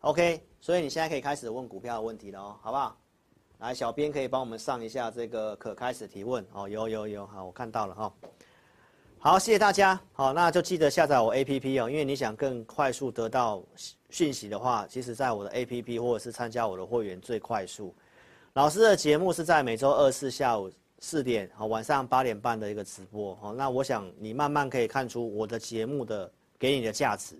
[0.00, 2.96] OK，所以你现在可以开始问股票的问题了哦，好不好？
[3.58, 8.12] 来，小编可以帮我们上一下这个可开始提问哦，有有有，好，我看到了哈。
[9.18, 10.00] 好，谢谢大家。
[10.12, 13.62] 好，那就记得下载我 APP 哦，因为你想更快速得到
[14.08, 17.94] 讯息的话，其实在我的 APP 或者是参加我的会员最快速。
[18.54, 23.38] 老师的节目是在每周二四下午四点，好，晚上八点半的一个直播。
[23.42, 27.36] 哦，那我想你慢慢可以看出我的节目的给你的价值，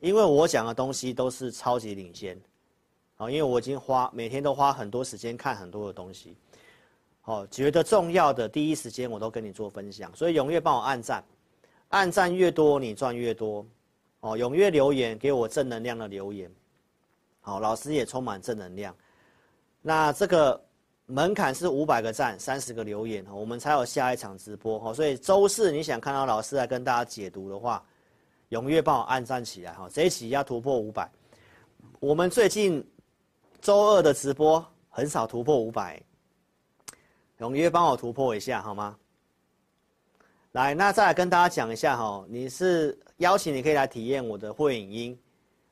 [0.00, 2.40] 因为我讲的东西都是超级领先。
[3.16, 6.36] 好，因为我已经花每天都花很多时间看很多的东西，
[7.20, 11.24] 好，觉得重要的第一时间我都跟你做分享，所以踊跃帮我按赞，
[11.88, 13.66] 按赞越多你赚越多，
[14.20, 16.48] 哦，踊跃留言给我正能量的留言，
[17.40, 18.94] 好，老师也充满正能量，
[19.82, 20.64] 那这个
[21.10, 27.82] 门槛是五百个赞，三十个留言，我们才有下一场直播，哈，所以周四你想看到老师来跟大家解读的话，
[28.50, 31.10] 踊跃帮我按赞起来，哈，这一期要突破五百，
[31.98, 32.86] 我们最近。
[33.60, 36.00] 周二的直播很少突破五百，
[37.40, 38.96] 踊跃帮我突破一下好吗？
[40.52, 45.18] 来，那再来跟大家讲一下哈，你是邀请你可以来体验我的会影音，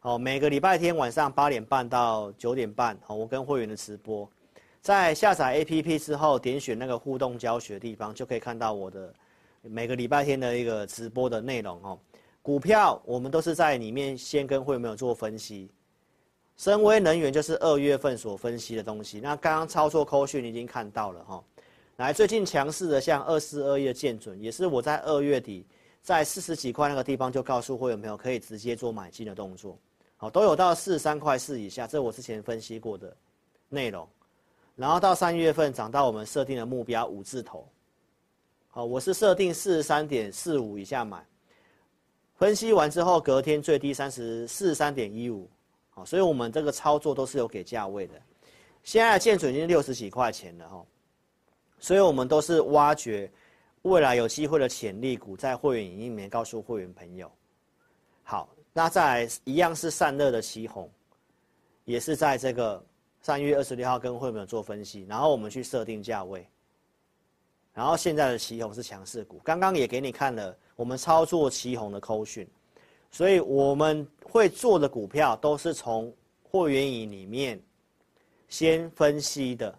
[0.00, 4.28] 哦，每个礼拜天晚上八点半到九点半，哦，我跟会员的直播，
[4.86, 9.12] 在下载 APP 之后，点选那个互动教学地方，就可以看到我的
[9.62, 11.98] 每个礼拜天的一个直播的内容哦。
[12.40, 15.68] 股票我们都是在里面先跟会员们有做分析。
[16.56, 19.18] 深威能源就是二月份所分析的东西。
[19.18, 21.44] 那刚刚操作扣讯你已经看到了哈。
[21.96, 25.66] 来，最近强势的像二四二一的建准，也是我在二月底
[26.00, 29.76] 在四十几块那个地方就告诉会员朋友可以直接做买进的动作。
[30.16, 33.12] 好，都有到四十三块四以下，这我之前分析过的
[33.68, 34.08] 内容。
[34.76, 37.66] 然后到三月份涨到我们设定的目标五字头。
[38.68, 41.24] 好，我是设定四十三点四五以下买。
[42.36, 45.48] 分析完之后，隔天最低三十四十三点一五。
[45.88, 48.20] 好所以我们这个操作都是有给价位的，
[48.82, 50.84] 现在的建准已经六十几块钱了哈，
[51.78, 53.32] 所以我们都是挖掘
[53.80, 57.32] 未来有机会的潜力股，在会员影音里面告诉会员朋友。
[58.24, 60.86] 好，那再来一样是散热的奇鋐，
[61.86, 62.84] 也是在这个
[63.26, 66.48] 三月二十六号跟会员做分析，然后我们去设定价位，
[67.74, 72.48] 然后现在的旗红是强势股，刚刚也给你看了我们操作旗红的扣讯。
[73.10, 77.60] 所以我们会做的股票都是从会员营里面
[78.46, 79.76] 先分析的，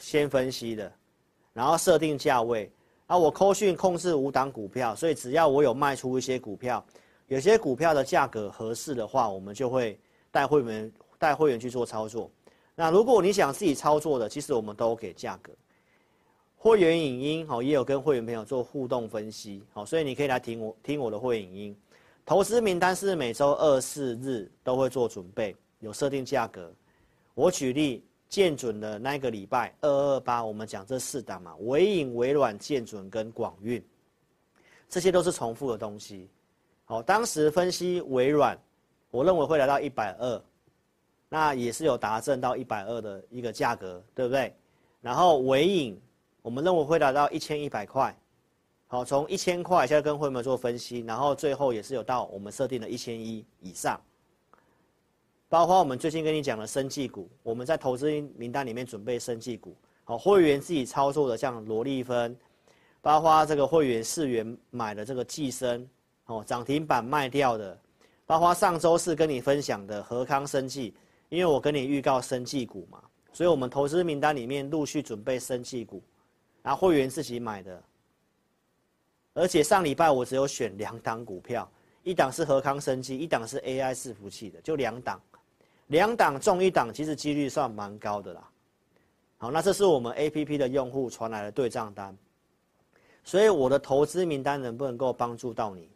[0.00, 0.92] 先分析的，
[1.52, 2.68] 然后设定价位。
[3.06, 6.84] 啊，我扣讯控制五档股票，所以只要我有卖出一些股票，
[7.28, 9.96] 有些股票的价格合适的话，我们就会
[10.32, 12.28] 带会员带会员去做操作。
[12.80, 15.52] 那如果你想自己操作的，其实我们都给价格。
[16.56, 21.76] 会员影音好，也有跟会员朋友做互动分析，好，所以你可以来听我听我的会影音。
[22.24, 26.72] 投资名单是每周二、四日都会做准备，有设定价格。
[27.34, 33.84] 我举例，建准的那个礼拜二二八，我们讲这四档嘛，纬颖、微软、建准跟广运，
[34.88, 36.30] 这些都是重复的东西。
[36.86, 38.58] 好，当时分析微软，
[39.10, 40.42] 我认为会来到一百二，
[41.30, 44.54] 那也是有达证到一百二的一个价格，对不对？
[45.00, 45.98] 然后尾影，
[46.42, 48.14] 我们认为会达到一千一百块。
[48.88, 54.00] 好，从一千块现在跟会员们做分析，然后最后也是有到我们设定的一千一以上，
[55.48, 62.36] 包括我们最近跟你讲的生技股，我们在投资名单里面准备生技股，好，会员自己操作的像罗丽芬、
[63.00, 65.88] 包括这个会员四元买的这个济生，
[66.26, 67.78] 哦，涨停板卖掉的，
[68.26, 70.92] 包括上周四跟你分享的和康生技，
[71.30, 76.02] 因为我跟你预告生技股嘛，所以我们投资名单里面陆续准备生技股，
[76.62, 77.82] 然后会员自己买的，
[79.32, 81.70] 而且上礼拜我只有选两档股票，
[82.02, 85.20] 一档是和康生技，一档是 AI 伺服器的，就两档。
[85.86, 88.48] 两档中一档，其实几率算蛮高的啦。
[89.38, 92.16] 好，那这是我们 APP 的用户传来的对账单，
[93.24, 95.88] 所以我的投资名单能不能够帮助到你？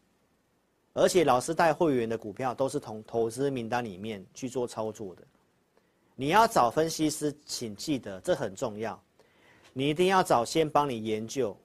[0.95, 5.23] 而且老师带会员的股票都是从投资名单里面去做操作的。
[6.17, 8.99] 你要找分析师，请记得这很重要，
[9.73, 11.57] 你一定要找先帮你研究，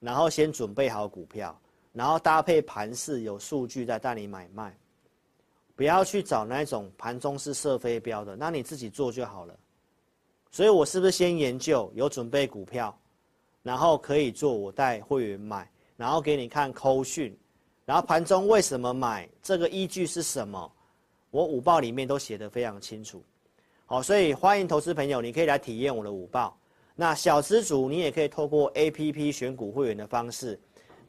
[0.00, 1.56] 然后先准备好股票，
[1.92, 4.74] 然后搭配盘势有数据再带你买卖。
[5.74, 9.54] 不要去找那种盘中是射飞镖的，那你自己做就好了。
[10.50, 12.98] 所以我是不是先研究，有准备股票，
[13.62, 17.36] 然后可以做我带会员买，然后给你看扣讯，
[17.86, 20.70] 然后盘中为什么买，这个依据是什么？
[21.30, 23.22] 我午报里面都写得非常清楚。
[23.86, 26.58] 好，所以欢迎投资朋友，你可以来体验我的午报。
[26.96, 30.58] 那小资主你也可以透过 APP 选股会员的方式，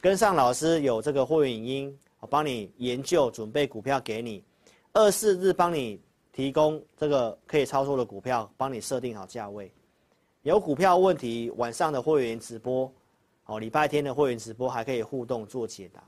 [0.00, 4.44] 跟上老师有这个会员音，我帮你研究准备股票给你。
[4.92, 6.00] 二四日帮你
[6.32, 9.72] 提供这个可以操作的股票，帮你设定好价位。
[10.42, 12.92] 有股票问题，晚上的会员直播，
[13.46, 16.00] 哦，礼拜天的会员直播还可以互动做解答。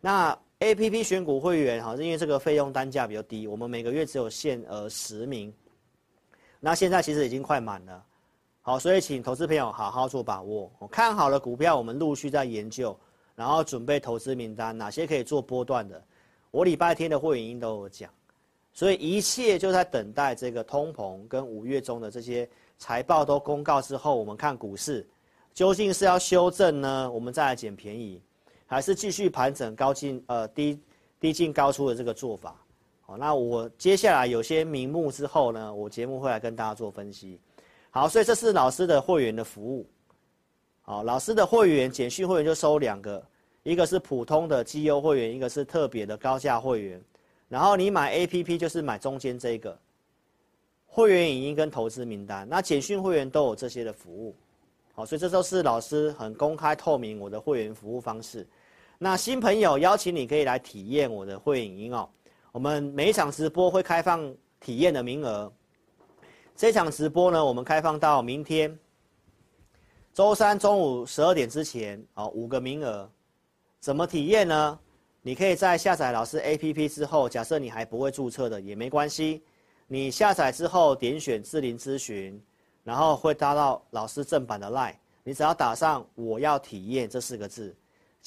[0.00, 5.52] 那 APP 选股会员，好，因为这个费用单价比较低，我们每个月只有限额十名。
[6.60, 8.04] 那现在其实已经快满了，
[8.62, 10.70] 好，所以请投资朋友好好做把握。
[10.78, 12.98] 我看好了股票，我们陆续在研究，
[13.34, 16.02] 然后准备投资名单，哪些可以做波段的。
[16.50, 18.10] 我礼拜天的会员都有讲，
[18.72, 25.06] 所以一切就在等待这个通膨跟五月中的这些财报都公告之后，我们看股市
[25.54, 27.10] 究竟是要修正呢？
[27.10, 28.20] 我们再来捡便宜，
[28.68, 30.80] 还是继续盘整高进呃低
[31.18, 32.54] 低进高出的这个做法？
[33.00, 37.40] 好，那我接下来有些名目之后呢，我节目会来跟大家做分析。
[37.90, 39.84] 好，所以这是老师的会员的服务。
[40.82, 43.20] 好，老师的会员简讯会员就收两个。
[43.64, 47.02] 一个是普通的绩优会员，一个是特别的高价会员，
[47.48, 49.78] 然后你买 APP 就是买中间这个
[50.86, 54.34] 会员影音跟投资名单，那简讯会员都有这些的服务，
[54.94, 58.46] 好，所以这都是老师很公开透明我的会员服务方式。
[59.00, 62.08] 那新朋友邀请你可以来体验我的会影音哦，
[62.50, 65.52] 我们每一场直播会开放体验的名额，
[66.56, 68.76] 这场直播呢，我们开放到明天
[70.12, 73.08] 周三中午十二点之前，哦，五个名额。
[73.78, 74.76] 怎么体验呢？
[75.22, 79.44] 你可以在下载老师 APP 之后，假设你还不会注册的也没关系，
[79.86, 82.42] 你下载之后点选智霖咨询，
[82.82, 87.72] 然后会搭到老师正版的 LINE，你只要打上“我要体验”这四个字，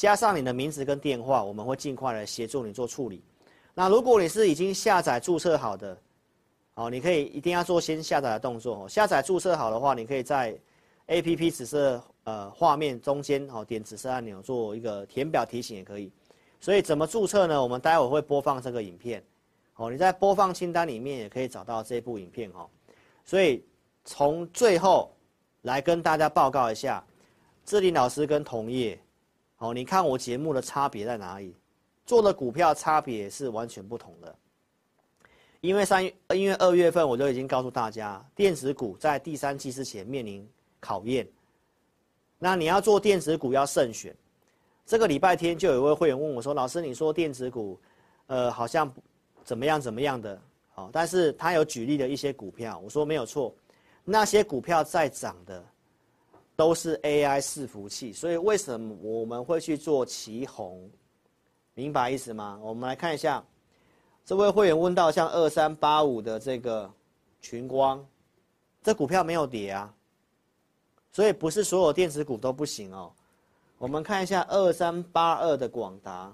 [0.02, 3.22] 加上你的名字跟电话，我们会尽快来协助你做处理。
[3.72, 5.96] 那如果你是已经下载注册好的，
[6.74, 8.90] 哦，你可以一定要做先下载的动作。
[8.90, 10.58] 下载注册好的话，你可以在
[11.06, 12.04] APP 紫色。
[12.24, 16.12] 呃，画面中间哦，点紫色按钮做一个填表提醒也可以。
[16.60, 17.62] 所以怎么注册呢？
[17.62, 19.24] 我们待会会播放这个影片，
[19.76, 22.68] 哦，你在播放清单里面也可以找到这部影片哦。
[23.24, 23.64] 所以
[24.04, 25.12] 从最后
[25.62, 27.04] 来跟大家报告一下，
[27.66, 29.00] 智霖老师跟同业，
[29.62, 31.56] 哦，你看我节目的差别在哪里？
[32.04, 34.36] 做的股票差别是完全不同的。
[35.62, 41.28] 因为三月，因为二月份我就已经告诉大家，电子股在第三季之前面临考验。
[42.40, 44.16] 那你要做电子股要慎选，
[44.84, 47.80] 这个礼拜天就有一位会员问我说：“老师，你说电子股，
[48.26, 48.92] 呃，好像
[49.44, 50.42] 怎么样怎么样的，
[50.74, 53.54] 好，但是他有举例的一些股票，我说没有错，
[54.04, 55.64] 那些股票在涨的
[56.62, 60.88] 都是 AI 伺服器，所以为什么我们会去做旗红？
[61.74, 62.60] 明白意思吗？
[62.62, 63.44] 我们来看一下，
[64.24, 66.88] 这位会员问到像二三八五的这个
[67.42, 68.06] 群光，
[68.84, 69.92] 这股票没有跌啊。”
[71.12, 73.12] 所以不是所有电子股都不行哦，
[73.80, 76.32] 我们看一下二三八二的广达，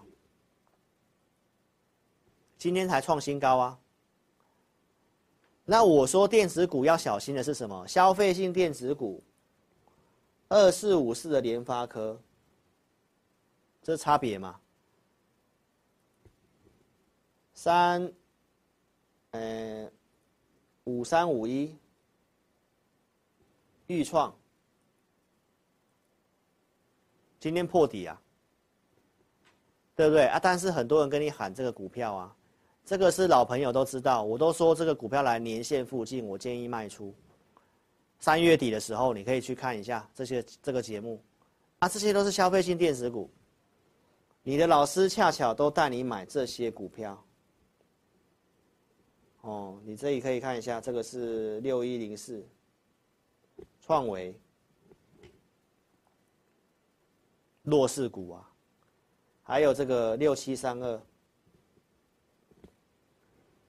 [2.58, 3.80] 今天才创新高啊。
[5.64, 7.88] 那我说电子股要小心的是什么？
[7.88, 9.24] 消费性电子股，
[10.50, 12.18] 二四五四的联发科，
[13.82, 14.60] 这差别吗？
[17.54, 18.10] 三，
[19.32, 19.92] 呃，
[20.86, 21.76] 五三五一，
[23.88, 24.34] 预创。
[27.40, 28.22] 今天破底啊，
[29.96, 30.40] 对不对啊？
[30.42, 32.36] 但是很多人跟你喊这个股票啊，
[32.86, 37.14] 这个是老朋友都知道，我都说这个股票来年线附近，我建议卖出。
[38.20, 41.24] 三月底的时候，你可以去看一下这些这个节目，
[41.80, 43.30] 啊，这些都是消费性电子股。
[44.44, 47.24] 你的老师恰巧都带你买这些股票。
[49.42, 52.46] 哦，你这里可以看一下，这个是六一零四，
[53.82, 54.38] 创维，
[57.64, 58.50] 弱势股啊，
[59.44, 61.02] 还有这个六七三二。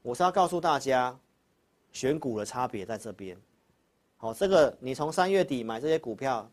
[0.03, 1.16] 我是要告诉大家，
[1.92, 3.36] 选股的差别在这边。
[4.20, 6.50] 好，这个你从三月底买这些股票，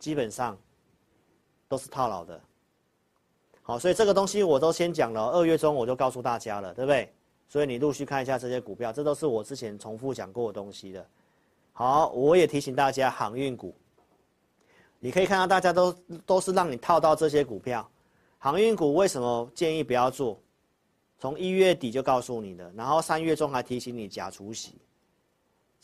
[0.00, 0.58] 基本上
[1.68, 2.40] 都是套牢的。
[3.62, 7.10] 好，所以这个东西我都先讲了，二月中我就告诉大家了，对不对？
[7.48, 11.06] 所以你陆续看一下这些股票，这都是我之前重复讲过的东西的。
[11.72, 13.74] 好，我也提醒大家，航运股，
[14.98, 15.92] 你可以看到大家都
[16.26, 17.88] 都是让你套到这些股票。
[18.38, 20.38] 航运股为什么建议不要做？
[21.20, 24.74] 从一月底就告诉你的，然后三月中还提醒你假除息，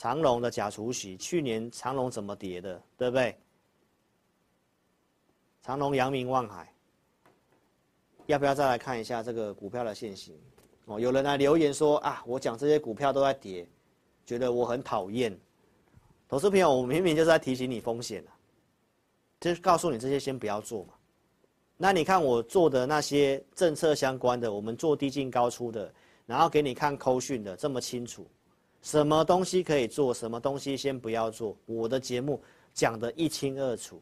[0.01, 3.37] 长荣的假除息，去年长荣怎么跌的，对不对？
[5.61, 6.73] 长荣、阳明、望海，
[8.25, 10.35] 要不要再来看一下这个股票的线型？
[10.87, 13.69] 哦，有人来留言说啊，我讲这些股票都在跌，
[14.25, 15.39] 觉得我很讨厌。
[16.31, 18.33] 投资朋友，我明明就是在提醒你风险啊，
[19.39, 20.95] 就是告诉你这些先不要做嘛。
[21.77, 25.93] 那你看我做的那些政策相关的，我们做低进高出的，
[26.25, 28.27] 然后给你看扣讯的这么清楚，
[28.83, 34.01] 什么东西可以做，什么东西先不要做，我的节目讲得一清二楚。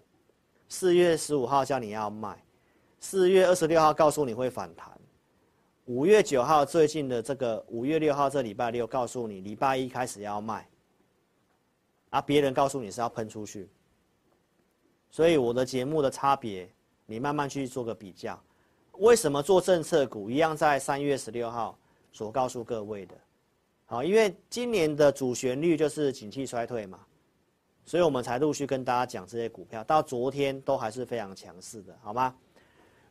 [0.69, 2.43] 四月十五号叫你要卖，
[3.01, 4.89] 四月二十六号告诉你会反弹。
[5.87, 10.69] 五月九号，最近的这个五月六号这礼拜六，告诉你礼拜一开始要卖，
[12.11, 13.69] 啊，别人告诉你是要喷出去，
[15.11, 16.71] 所以我的节目的差别，
[17.07, 18.39] 你慢慢去做个比较。
[18.99, 21.79] 为什么做政策股一样在三月十六号
[22.13, 23.15] 所告诉各位的？
[23.91, 27.01] 好，因为今年的主旋律就是景气衰退嘛，
[27.87, 32.35] 所以我们才陆续跟大家讲这些股票，到昨天都还是非常强势的，好吗？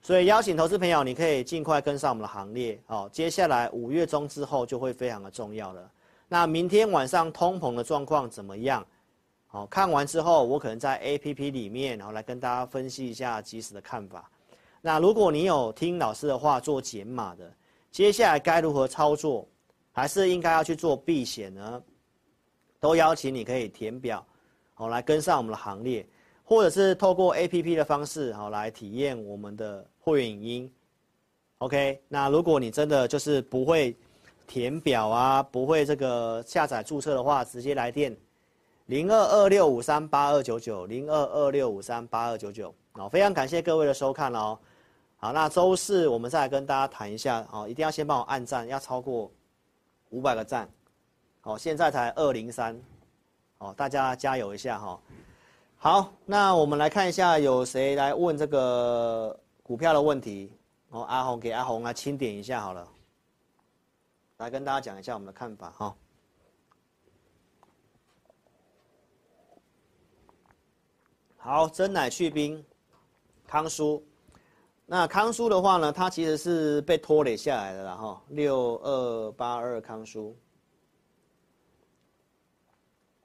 [0.03, 3.09] 所以邀请投资朋友，你可以尽快跟上我们的行列好。
[3.09, 5.91] 接下来五月中之后就会非常的重要了。
[6.27, 8.85] 那明天晚上通膨的状况怎么样？
[9.47, 14.29] 好，看完之后我可能在 APP 里面，然后来跟大家分析一下即时的看法。
[14.79, 17.51] 那如果你有听老师的话做减码的，
[17.91, 19.47] 接下来该如何操作？
[19.97, 21.81] 还是应该要去做避险呢？
[22.79, 24.23] 都邀请你可以填表，
[24.75, 26.05] 好来跟上我们的行列。
[26.43, 30.73] 或者是透过 APP 的方式，好来体验我们的会员影音。
[31.57, 33.95] OK，那如果你真的就是不会
[34.45, 38.15] 填表啊，不会这个下载注册的话，直接来电
[38.85, 42.71] 零二二六五三八二九九零二二六五三八二九九。
[42.91, 44.59] 好，非常感谢各位的收看哦。
[45.17, 49.31] 好，那周四我们再来跟大家谈一下，哦，一定要先帮我按赞，要超过
[50.09, 50.69] 五百个赞。
[51.43, 52.77] 哦，现在才二零三，
[53.59, 54.99] 哦，大家加油一下哈。
[55.77, 60.51] 好，那我们来看一下，有谁来问这个股票的问题？
[60.89, 62.87] 哦，阿红给阿红来清点一下好了，
[64.37, 65.95] 来跟大家讲一下我们的看法哈。
[71.37, 72.61] 好，真奶去冰，
[73.45, 74.03] 康叔，
[74.89, 80.33] 那康舒的话呢，它其实是被拖累下来的了哈，六二八二康舒。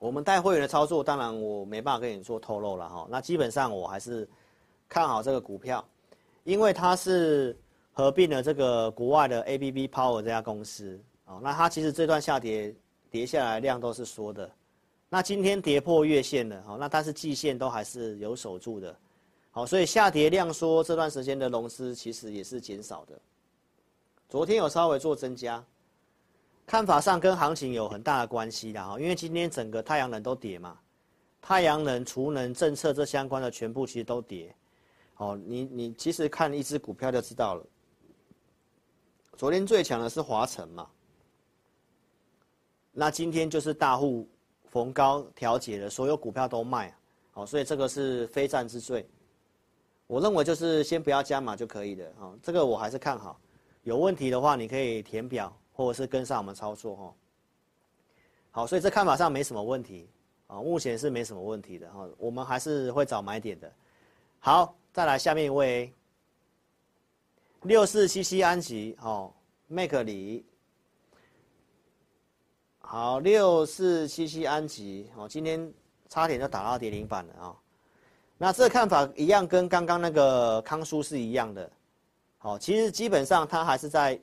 [0.00, 3.06] 我们带会员的操作，当然我没办法跟你做透露了哈。
[3.08, 4.28] 那基本上我还是
[4.88, 5.84] 看好这个股票，
[6.42, 7.56] 因为它是
[7.92, 11.38] 合并了这个国外的 ABB Power 这家公司哦。
[11.40, 12.74] 那它其实这段下跌
[13.08, 14.50] 跌下来量都是缩的，
[15.08, 16.76] 那今天跌破月线了哈。
[16.76, 18.96] 那但是季线都还是有守住的，
[19.52, 23.16] 好，所以下跌量说这段时间的融资其实也是减少的。
[24.28, 25.64] 昨天有稍微做增加。
[26.64, 30.78] 看法上跟行情有很大的关系的哈，因为今天整个太阳能都跌嘛，
[31.40, 34.54] 太阳能、储能政策这相关的全部其实都跌，
[35.16, 37.66] 哦，你你其实看一只股票就知道了。
[39.36, 40.88] 昨天最强的是华城嘛，
[42.92, 44.26] 那今天就是大户
[44.70, 46.96] 逢高调节了，所有股票都卖，
[47.32, 49.06] 好，所以这个是非战之罪。
[50.12, 53.40] 我认为就是先不要加码就可以的，哦，这个我还是看好。
[53.82, 55.50] 有问题的话，你可以填表。
[55.74, 57.14] 或者是跟上我们操作哈，
[58.50, 60.06] 好，所以这看法上没什么问题
[60.46, 63.72] 啊，目前是没什么问题的哈，我们还是会找买点的。
[64.38, 65.90] 好，再来下面一位，
[67.62, 69.32] 六四七七安吉哦，
[69.66, 70.44] 麦克里，
[72.80, 75.72] 好，六四七七安吉哦，今天
[76.10, 77.56] 差点就打到跌停板了啊。
[78.42, 81.70] 那这个看法一样，跟刚刚那个康叔是一样的。
[82.38, 84.20] 好，其实基本上它还是在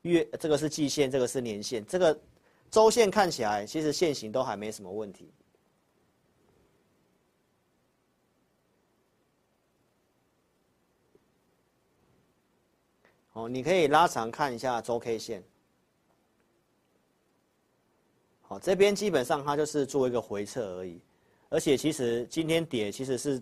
[0.00, 2.20] 月，这个是季线，这个是年线，这个
[2.72, 5.30] 周线看起来其实线型都还没什么问题。
[13.34, 15.40] 哦，你可以拉长看一下周 K 线。
[18.40, 21.00] 好，这边基本上它就是做一个回撤而已，
[21.48, 23.40] 而且其实今天跌其实是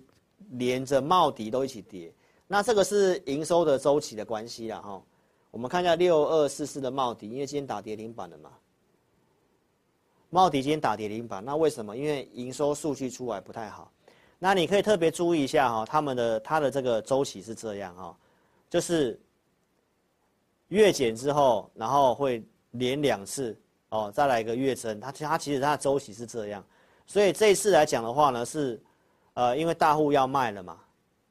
[0.50, 2.12] 连着茂迪都一起跌，
[2.46, 5.02] 那这个是营收的周期的关系啦哈。
[5.50, 8.50] 我们看一下六二四四的茂迪，因为今天打跌停板了嘛。
[10.30, 11.96] 茂迪今天打跌停板，那为什么？
[11.96, 13.90] 因为营收数据出来不太好。
[14.38, 18.16] 那你可以特别注意一下哈，他们的它的这个周期是这样哈，
[18.70, 19.20] 就是
[20.68, 26.64] 月减之后，然后会连两次哦，再来一个月增，它它其实它的周期是这样。
[27.06, 28.80] 所以这一次来讲的话呢，是
[29.34, 30.78] 呃，因为大户要卖了嘛，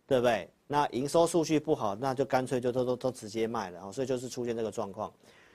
[0.08, 0.50] 对不对？
[0.68, 5.12] 那营收数据不好，那就干脆就都都都直接卖了，所以就是出现这个状况。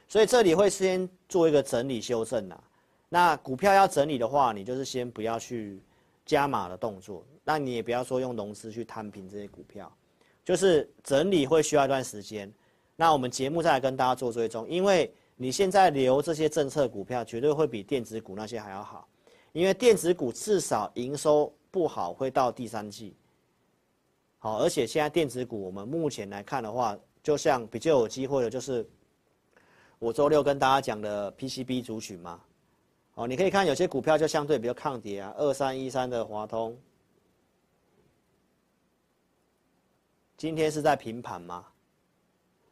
[0.08, 2.60] 所以这里会先做一个整理修正呐。
[3.08, 5.80] 那股票要整理的话，你就是先不要去
[6.26, 9.90] 加码的动作，那你也不要说用融资去摊平这些股票，
[10.44, 12.52] 就是整理会需要一段时间。
[12.96, 19.06] 那我们节目再来跟大家做追踪，因为你现在留这些政策股票，绝对会比电子股那些还要好，
[19.52, 23.16] 因为电子股至少营收不好会到第三季。
[24.38, 28.88] 好，而且现在电子股我们目前来看的话，就像比较有机会的，就是
[29.98, 32.40] 我周六跟大家讲的 PCB 族群嘛。
[33.16, 36.78] 哦，你可以看有些股票就相对比较抗跌啊，二三一三的华通，
[40.36, 41.66] 今天是在平盘嘛，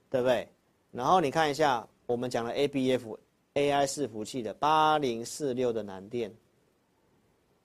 [0.09, 0.49] 对不对？
[0.93, 3.19] 然后你看一下我们讲的 ABF
[3.55, 6.33] AI 伺服器的八零四六的南电，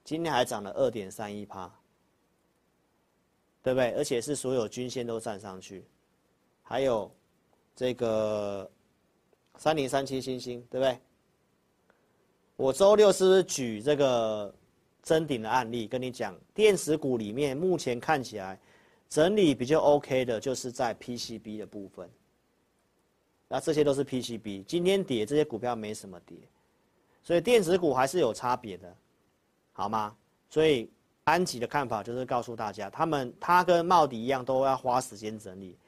[0.08, 1.70] 今天还涨了二点三一趴，
[3.62, 3.90] 对不对？
[3.90, 5.84] 而且是所有均线都站上去，
[6.62, 7.14] 还有
[7.76, 8.70] 这个
[9.58, 10.98] 三零三七星星，对不对？
[12.56, 14.50] 我周六是不是举这个
[15.02, 18.58] 真顶的案例跟你讲，电子股里面目前看起来
[19.10, 22.08] 整理比较 OK 的，就是在 PCB 的部分。
[23.46, 26.38] 那这些都是 PCB，今天跌这些股票没什么跌，
[27.22, 28.96] 所以电子股还是有差别的，
[29.78, 30.16] 好吗？
[30.50, 30.90] 所以
[31.22, 35.78] 安吉的看法就是告诉大家，他们他跟茂迪一样都要花时间整理。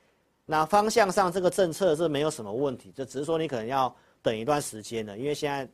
[0.47, 5.69] 那方向上这个政策是没有什么问题，就只是说你可能要等一段时间了，因为现在。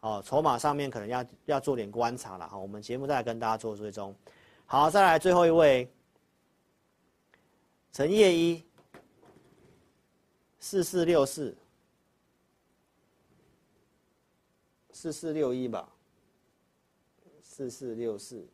[0.00, 2.56] 哦，筹码上面可能要要做点观察了哈。
[2.56, 4.14] 我们节目再来跟大家做追踪。
[4.64, 5.92] 好，再来最后一位，
[7.90, 8.64] 陈叶一，
[10.60, 11.52] 四四六四，
[14.92, 15.88] 四四六一吧，
[17.58, 18.46] 四四六四，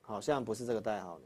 [0.00, 1.20] 好像不是这个代号。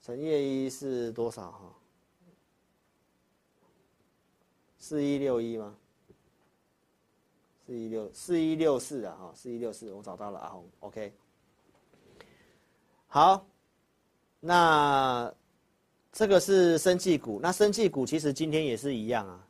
[0.00, 1.74] 陈业一是多少哈？
[4.78, 5.76] 四一六一吗？
[7.66, 11.12] 四一六四一六四啊，哈，四一六四，我找到了阿红，OK。
[13.08, 13.44] 好，
[14.38, 15.34] 那
[16.12, 19.47] 这个是生技股，那生技股其实今天也是一样啊，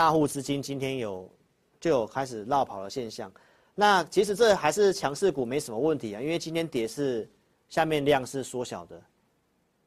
[0.00, 1.30] 大户资金今天有
[1.78, 3.30] 就有开始落跑的现象。
[3.74, 7.28] 那其实这还是强势股，没什么问题啊，因为今天跌是
[7.68, 8.98] 下面量是缩小的，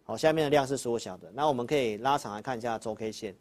[0.04, 1.32] 好，下面的量是缩小的。
[1.34, 3.36] 那我们可以拉长来看一下周 K 线。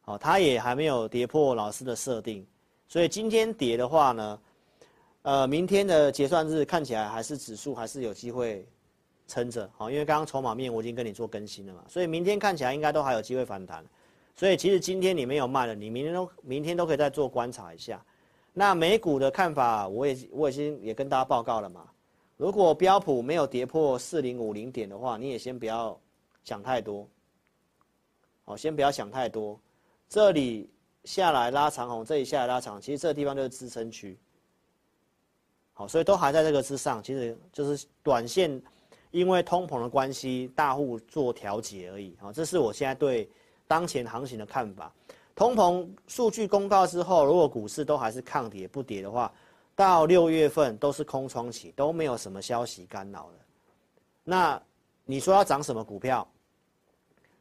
[0.00, 2.44] 好，它也还没有跌破老师的设定，
[2.88, 4.40] 所以今天跌的话呢，
[5.22, 8.66] 呃，明天的结算日看起来还是指数还是有机会
[9.28, 9.70] 撑着。
[9.76, 13.84] 好，因为刚刚筹码面我已经跟你做更新了嘛，所以明天看起来应该都还有机会反弹。
[14.34, 18.04] 所以其实今天你没有卖了，你明天都明天都可以再做观察一下。
[18.52, 21.88] 那美股的看法，我也我已经也跟大家报告了嘛。
[22.36, 25.98] 如果标普没有跌破四零五零点的话，你也先不要
[26.44, 27.08] 想太多。
[28.44, 29.58] 好，先不要想太多。
[30.08, 30.68] 这里
[31.04, 34.18] 下来拉长红，这里下来拉长，其实这个地方就是支撑区。
[35.72, 38.60] 好，所以都还在这个之上，其实就是短线，
[39.12, 42.16] 因为通膨的关系，大户做调节而已。
[42.20, 43.30] 好，这是我现在对
[43.72, 44.92] 当前行情的看法。
[45.34, 49.32] 通膨数据公告之后，如果股市都还是抗跌不跌的话，
[49.74, 53.38] 到六月份都是空窗期，都没有什么消息干扰的。
[54.24, 54.62] 那
[55.06, 56.28] 你说要涨什么股票？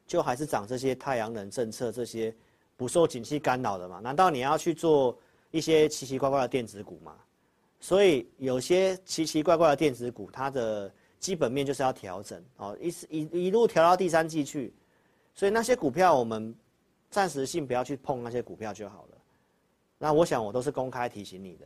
[0.08, 2.34] 就还是涨这些太阳能政策这些。
[2.78, 4.00] 不受景气干扰的嘛？
[4.00, 5.16] 难道你要去做
[5.52, 7.14] 一些奇奇怪怪的电子股吗？
[7.80, 14.74] 所以有些奇奇怪怪的电子股，它的基本面就是要调整哦，一一一路调到第三季去。
[15.34, 16.54] 所以那些股票我们
[17.10, 19.18] 暂时性不要去碰那些股票就好了。
[19.98, 21.66] 那我想我都是公开提醒你的，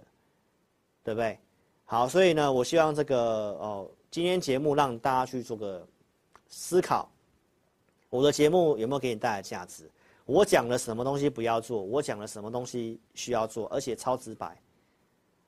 [1.04, 1.40] 对不对？
[1.86, 5.88] 好，所以呢，我希望这个哦，今天节目让大家去做个
[6.48, 7.10] 思考，
[8.10, 9.90] 我的节目有没有给你带来价值？
[10.26, 14.60] 我讲了什么东西不要做，我讲了什么东西需要做，而且超直白，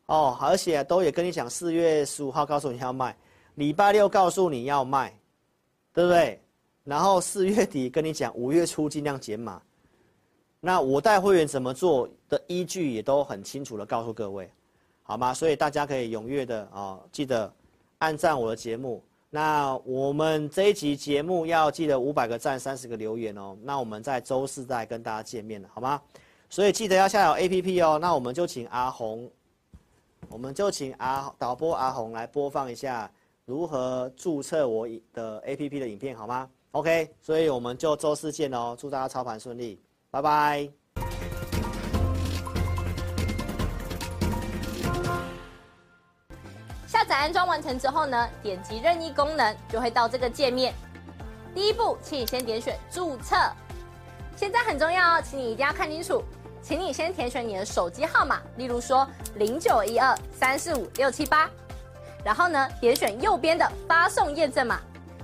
[0.06, 3.18] 哦，而且都也跟你讲，四月十五号告诉你要卖，
[3.56, 5.12] 礼拜六告诉你要卖，
[5.92, 6.40] 对不对？
[6.88, 9.62] 然后四月底跟你讲五月初尽量减码，
[10.62, 14.50] 那我带会员怎么做的依据也都很清楚的告诉各位，
[15.04, 15.34] 好吗？
[15.34, 17.54] 所以大家可以踊跃的啊、哦，记得
[17.98, 19.04] 按赞我的节目。
[19.30, 23.58] 那我们这一集节目要记得五百个赞，三十个留言哦。
[23.62, 26.02] 那我们在周四再跟大家见面了，好吗？
[26.50, 28.00] 所以记得要下载 APP 哦。
[28.00, 29.30] 那我们就请阿红，
[30.30, 33.12] 我们就请阿导播阿红来播放一下
[33.44, 38.76] 如何注册我的 APP 的影片，好吗？OK，所以我们就周四见哦。
[38.78, 40.70] 祝大家操盘顺利，拜拜。
[46.86, 50.72] 下载安装完成之后呢，点击任意功能就会到这个界面。
[51.56, 53.36] 第一步，请你先点选注册。
[54.36, 56.24] 现在很重要哦，请你一定要看清楚，
[56.62, 61.50] 请你先填选你的手机号码，例如说零九一二三四五六七八，
[62.24, 64.80] 然后呢，点选右边的发送验证码。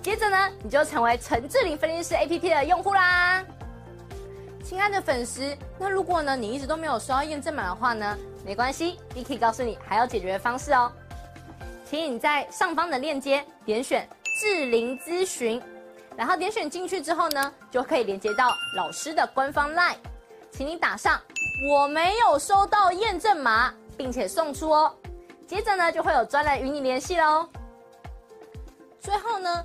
[0.00, 3.44] 接着呢，你就成为陈智霖分析师 APP 的用户啦。
[4.64, 10.92] 亲爱的粉丝，那如果呢，你一直都没有收到验证码的话呢，没关系，Vicky 告诉你还有解决的方式哦。
[11.84, 14.08] 请你在上方的链接点选
[14.40, 15.60] 智霖咨询，
[16.16, 19.96] 然后点选进去之后呢，就可以连接到老师的官方 LINE，
[20.50, 21.20] 请你打上
[21.70, 24.94] 我没有收到验证码，并且送出哦。
[25.46, 27.48] 接着呢，就会有专人与你联系喽。
[29.00, 29.64] 最后呢。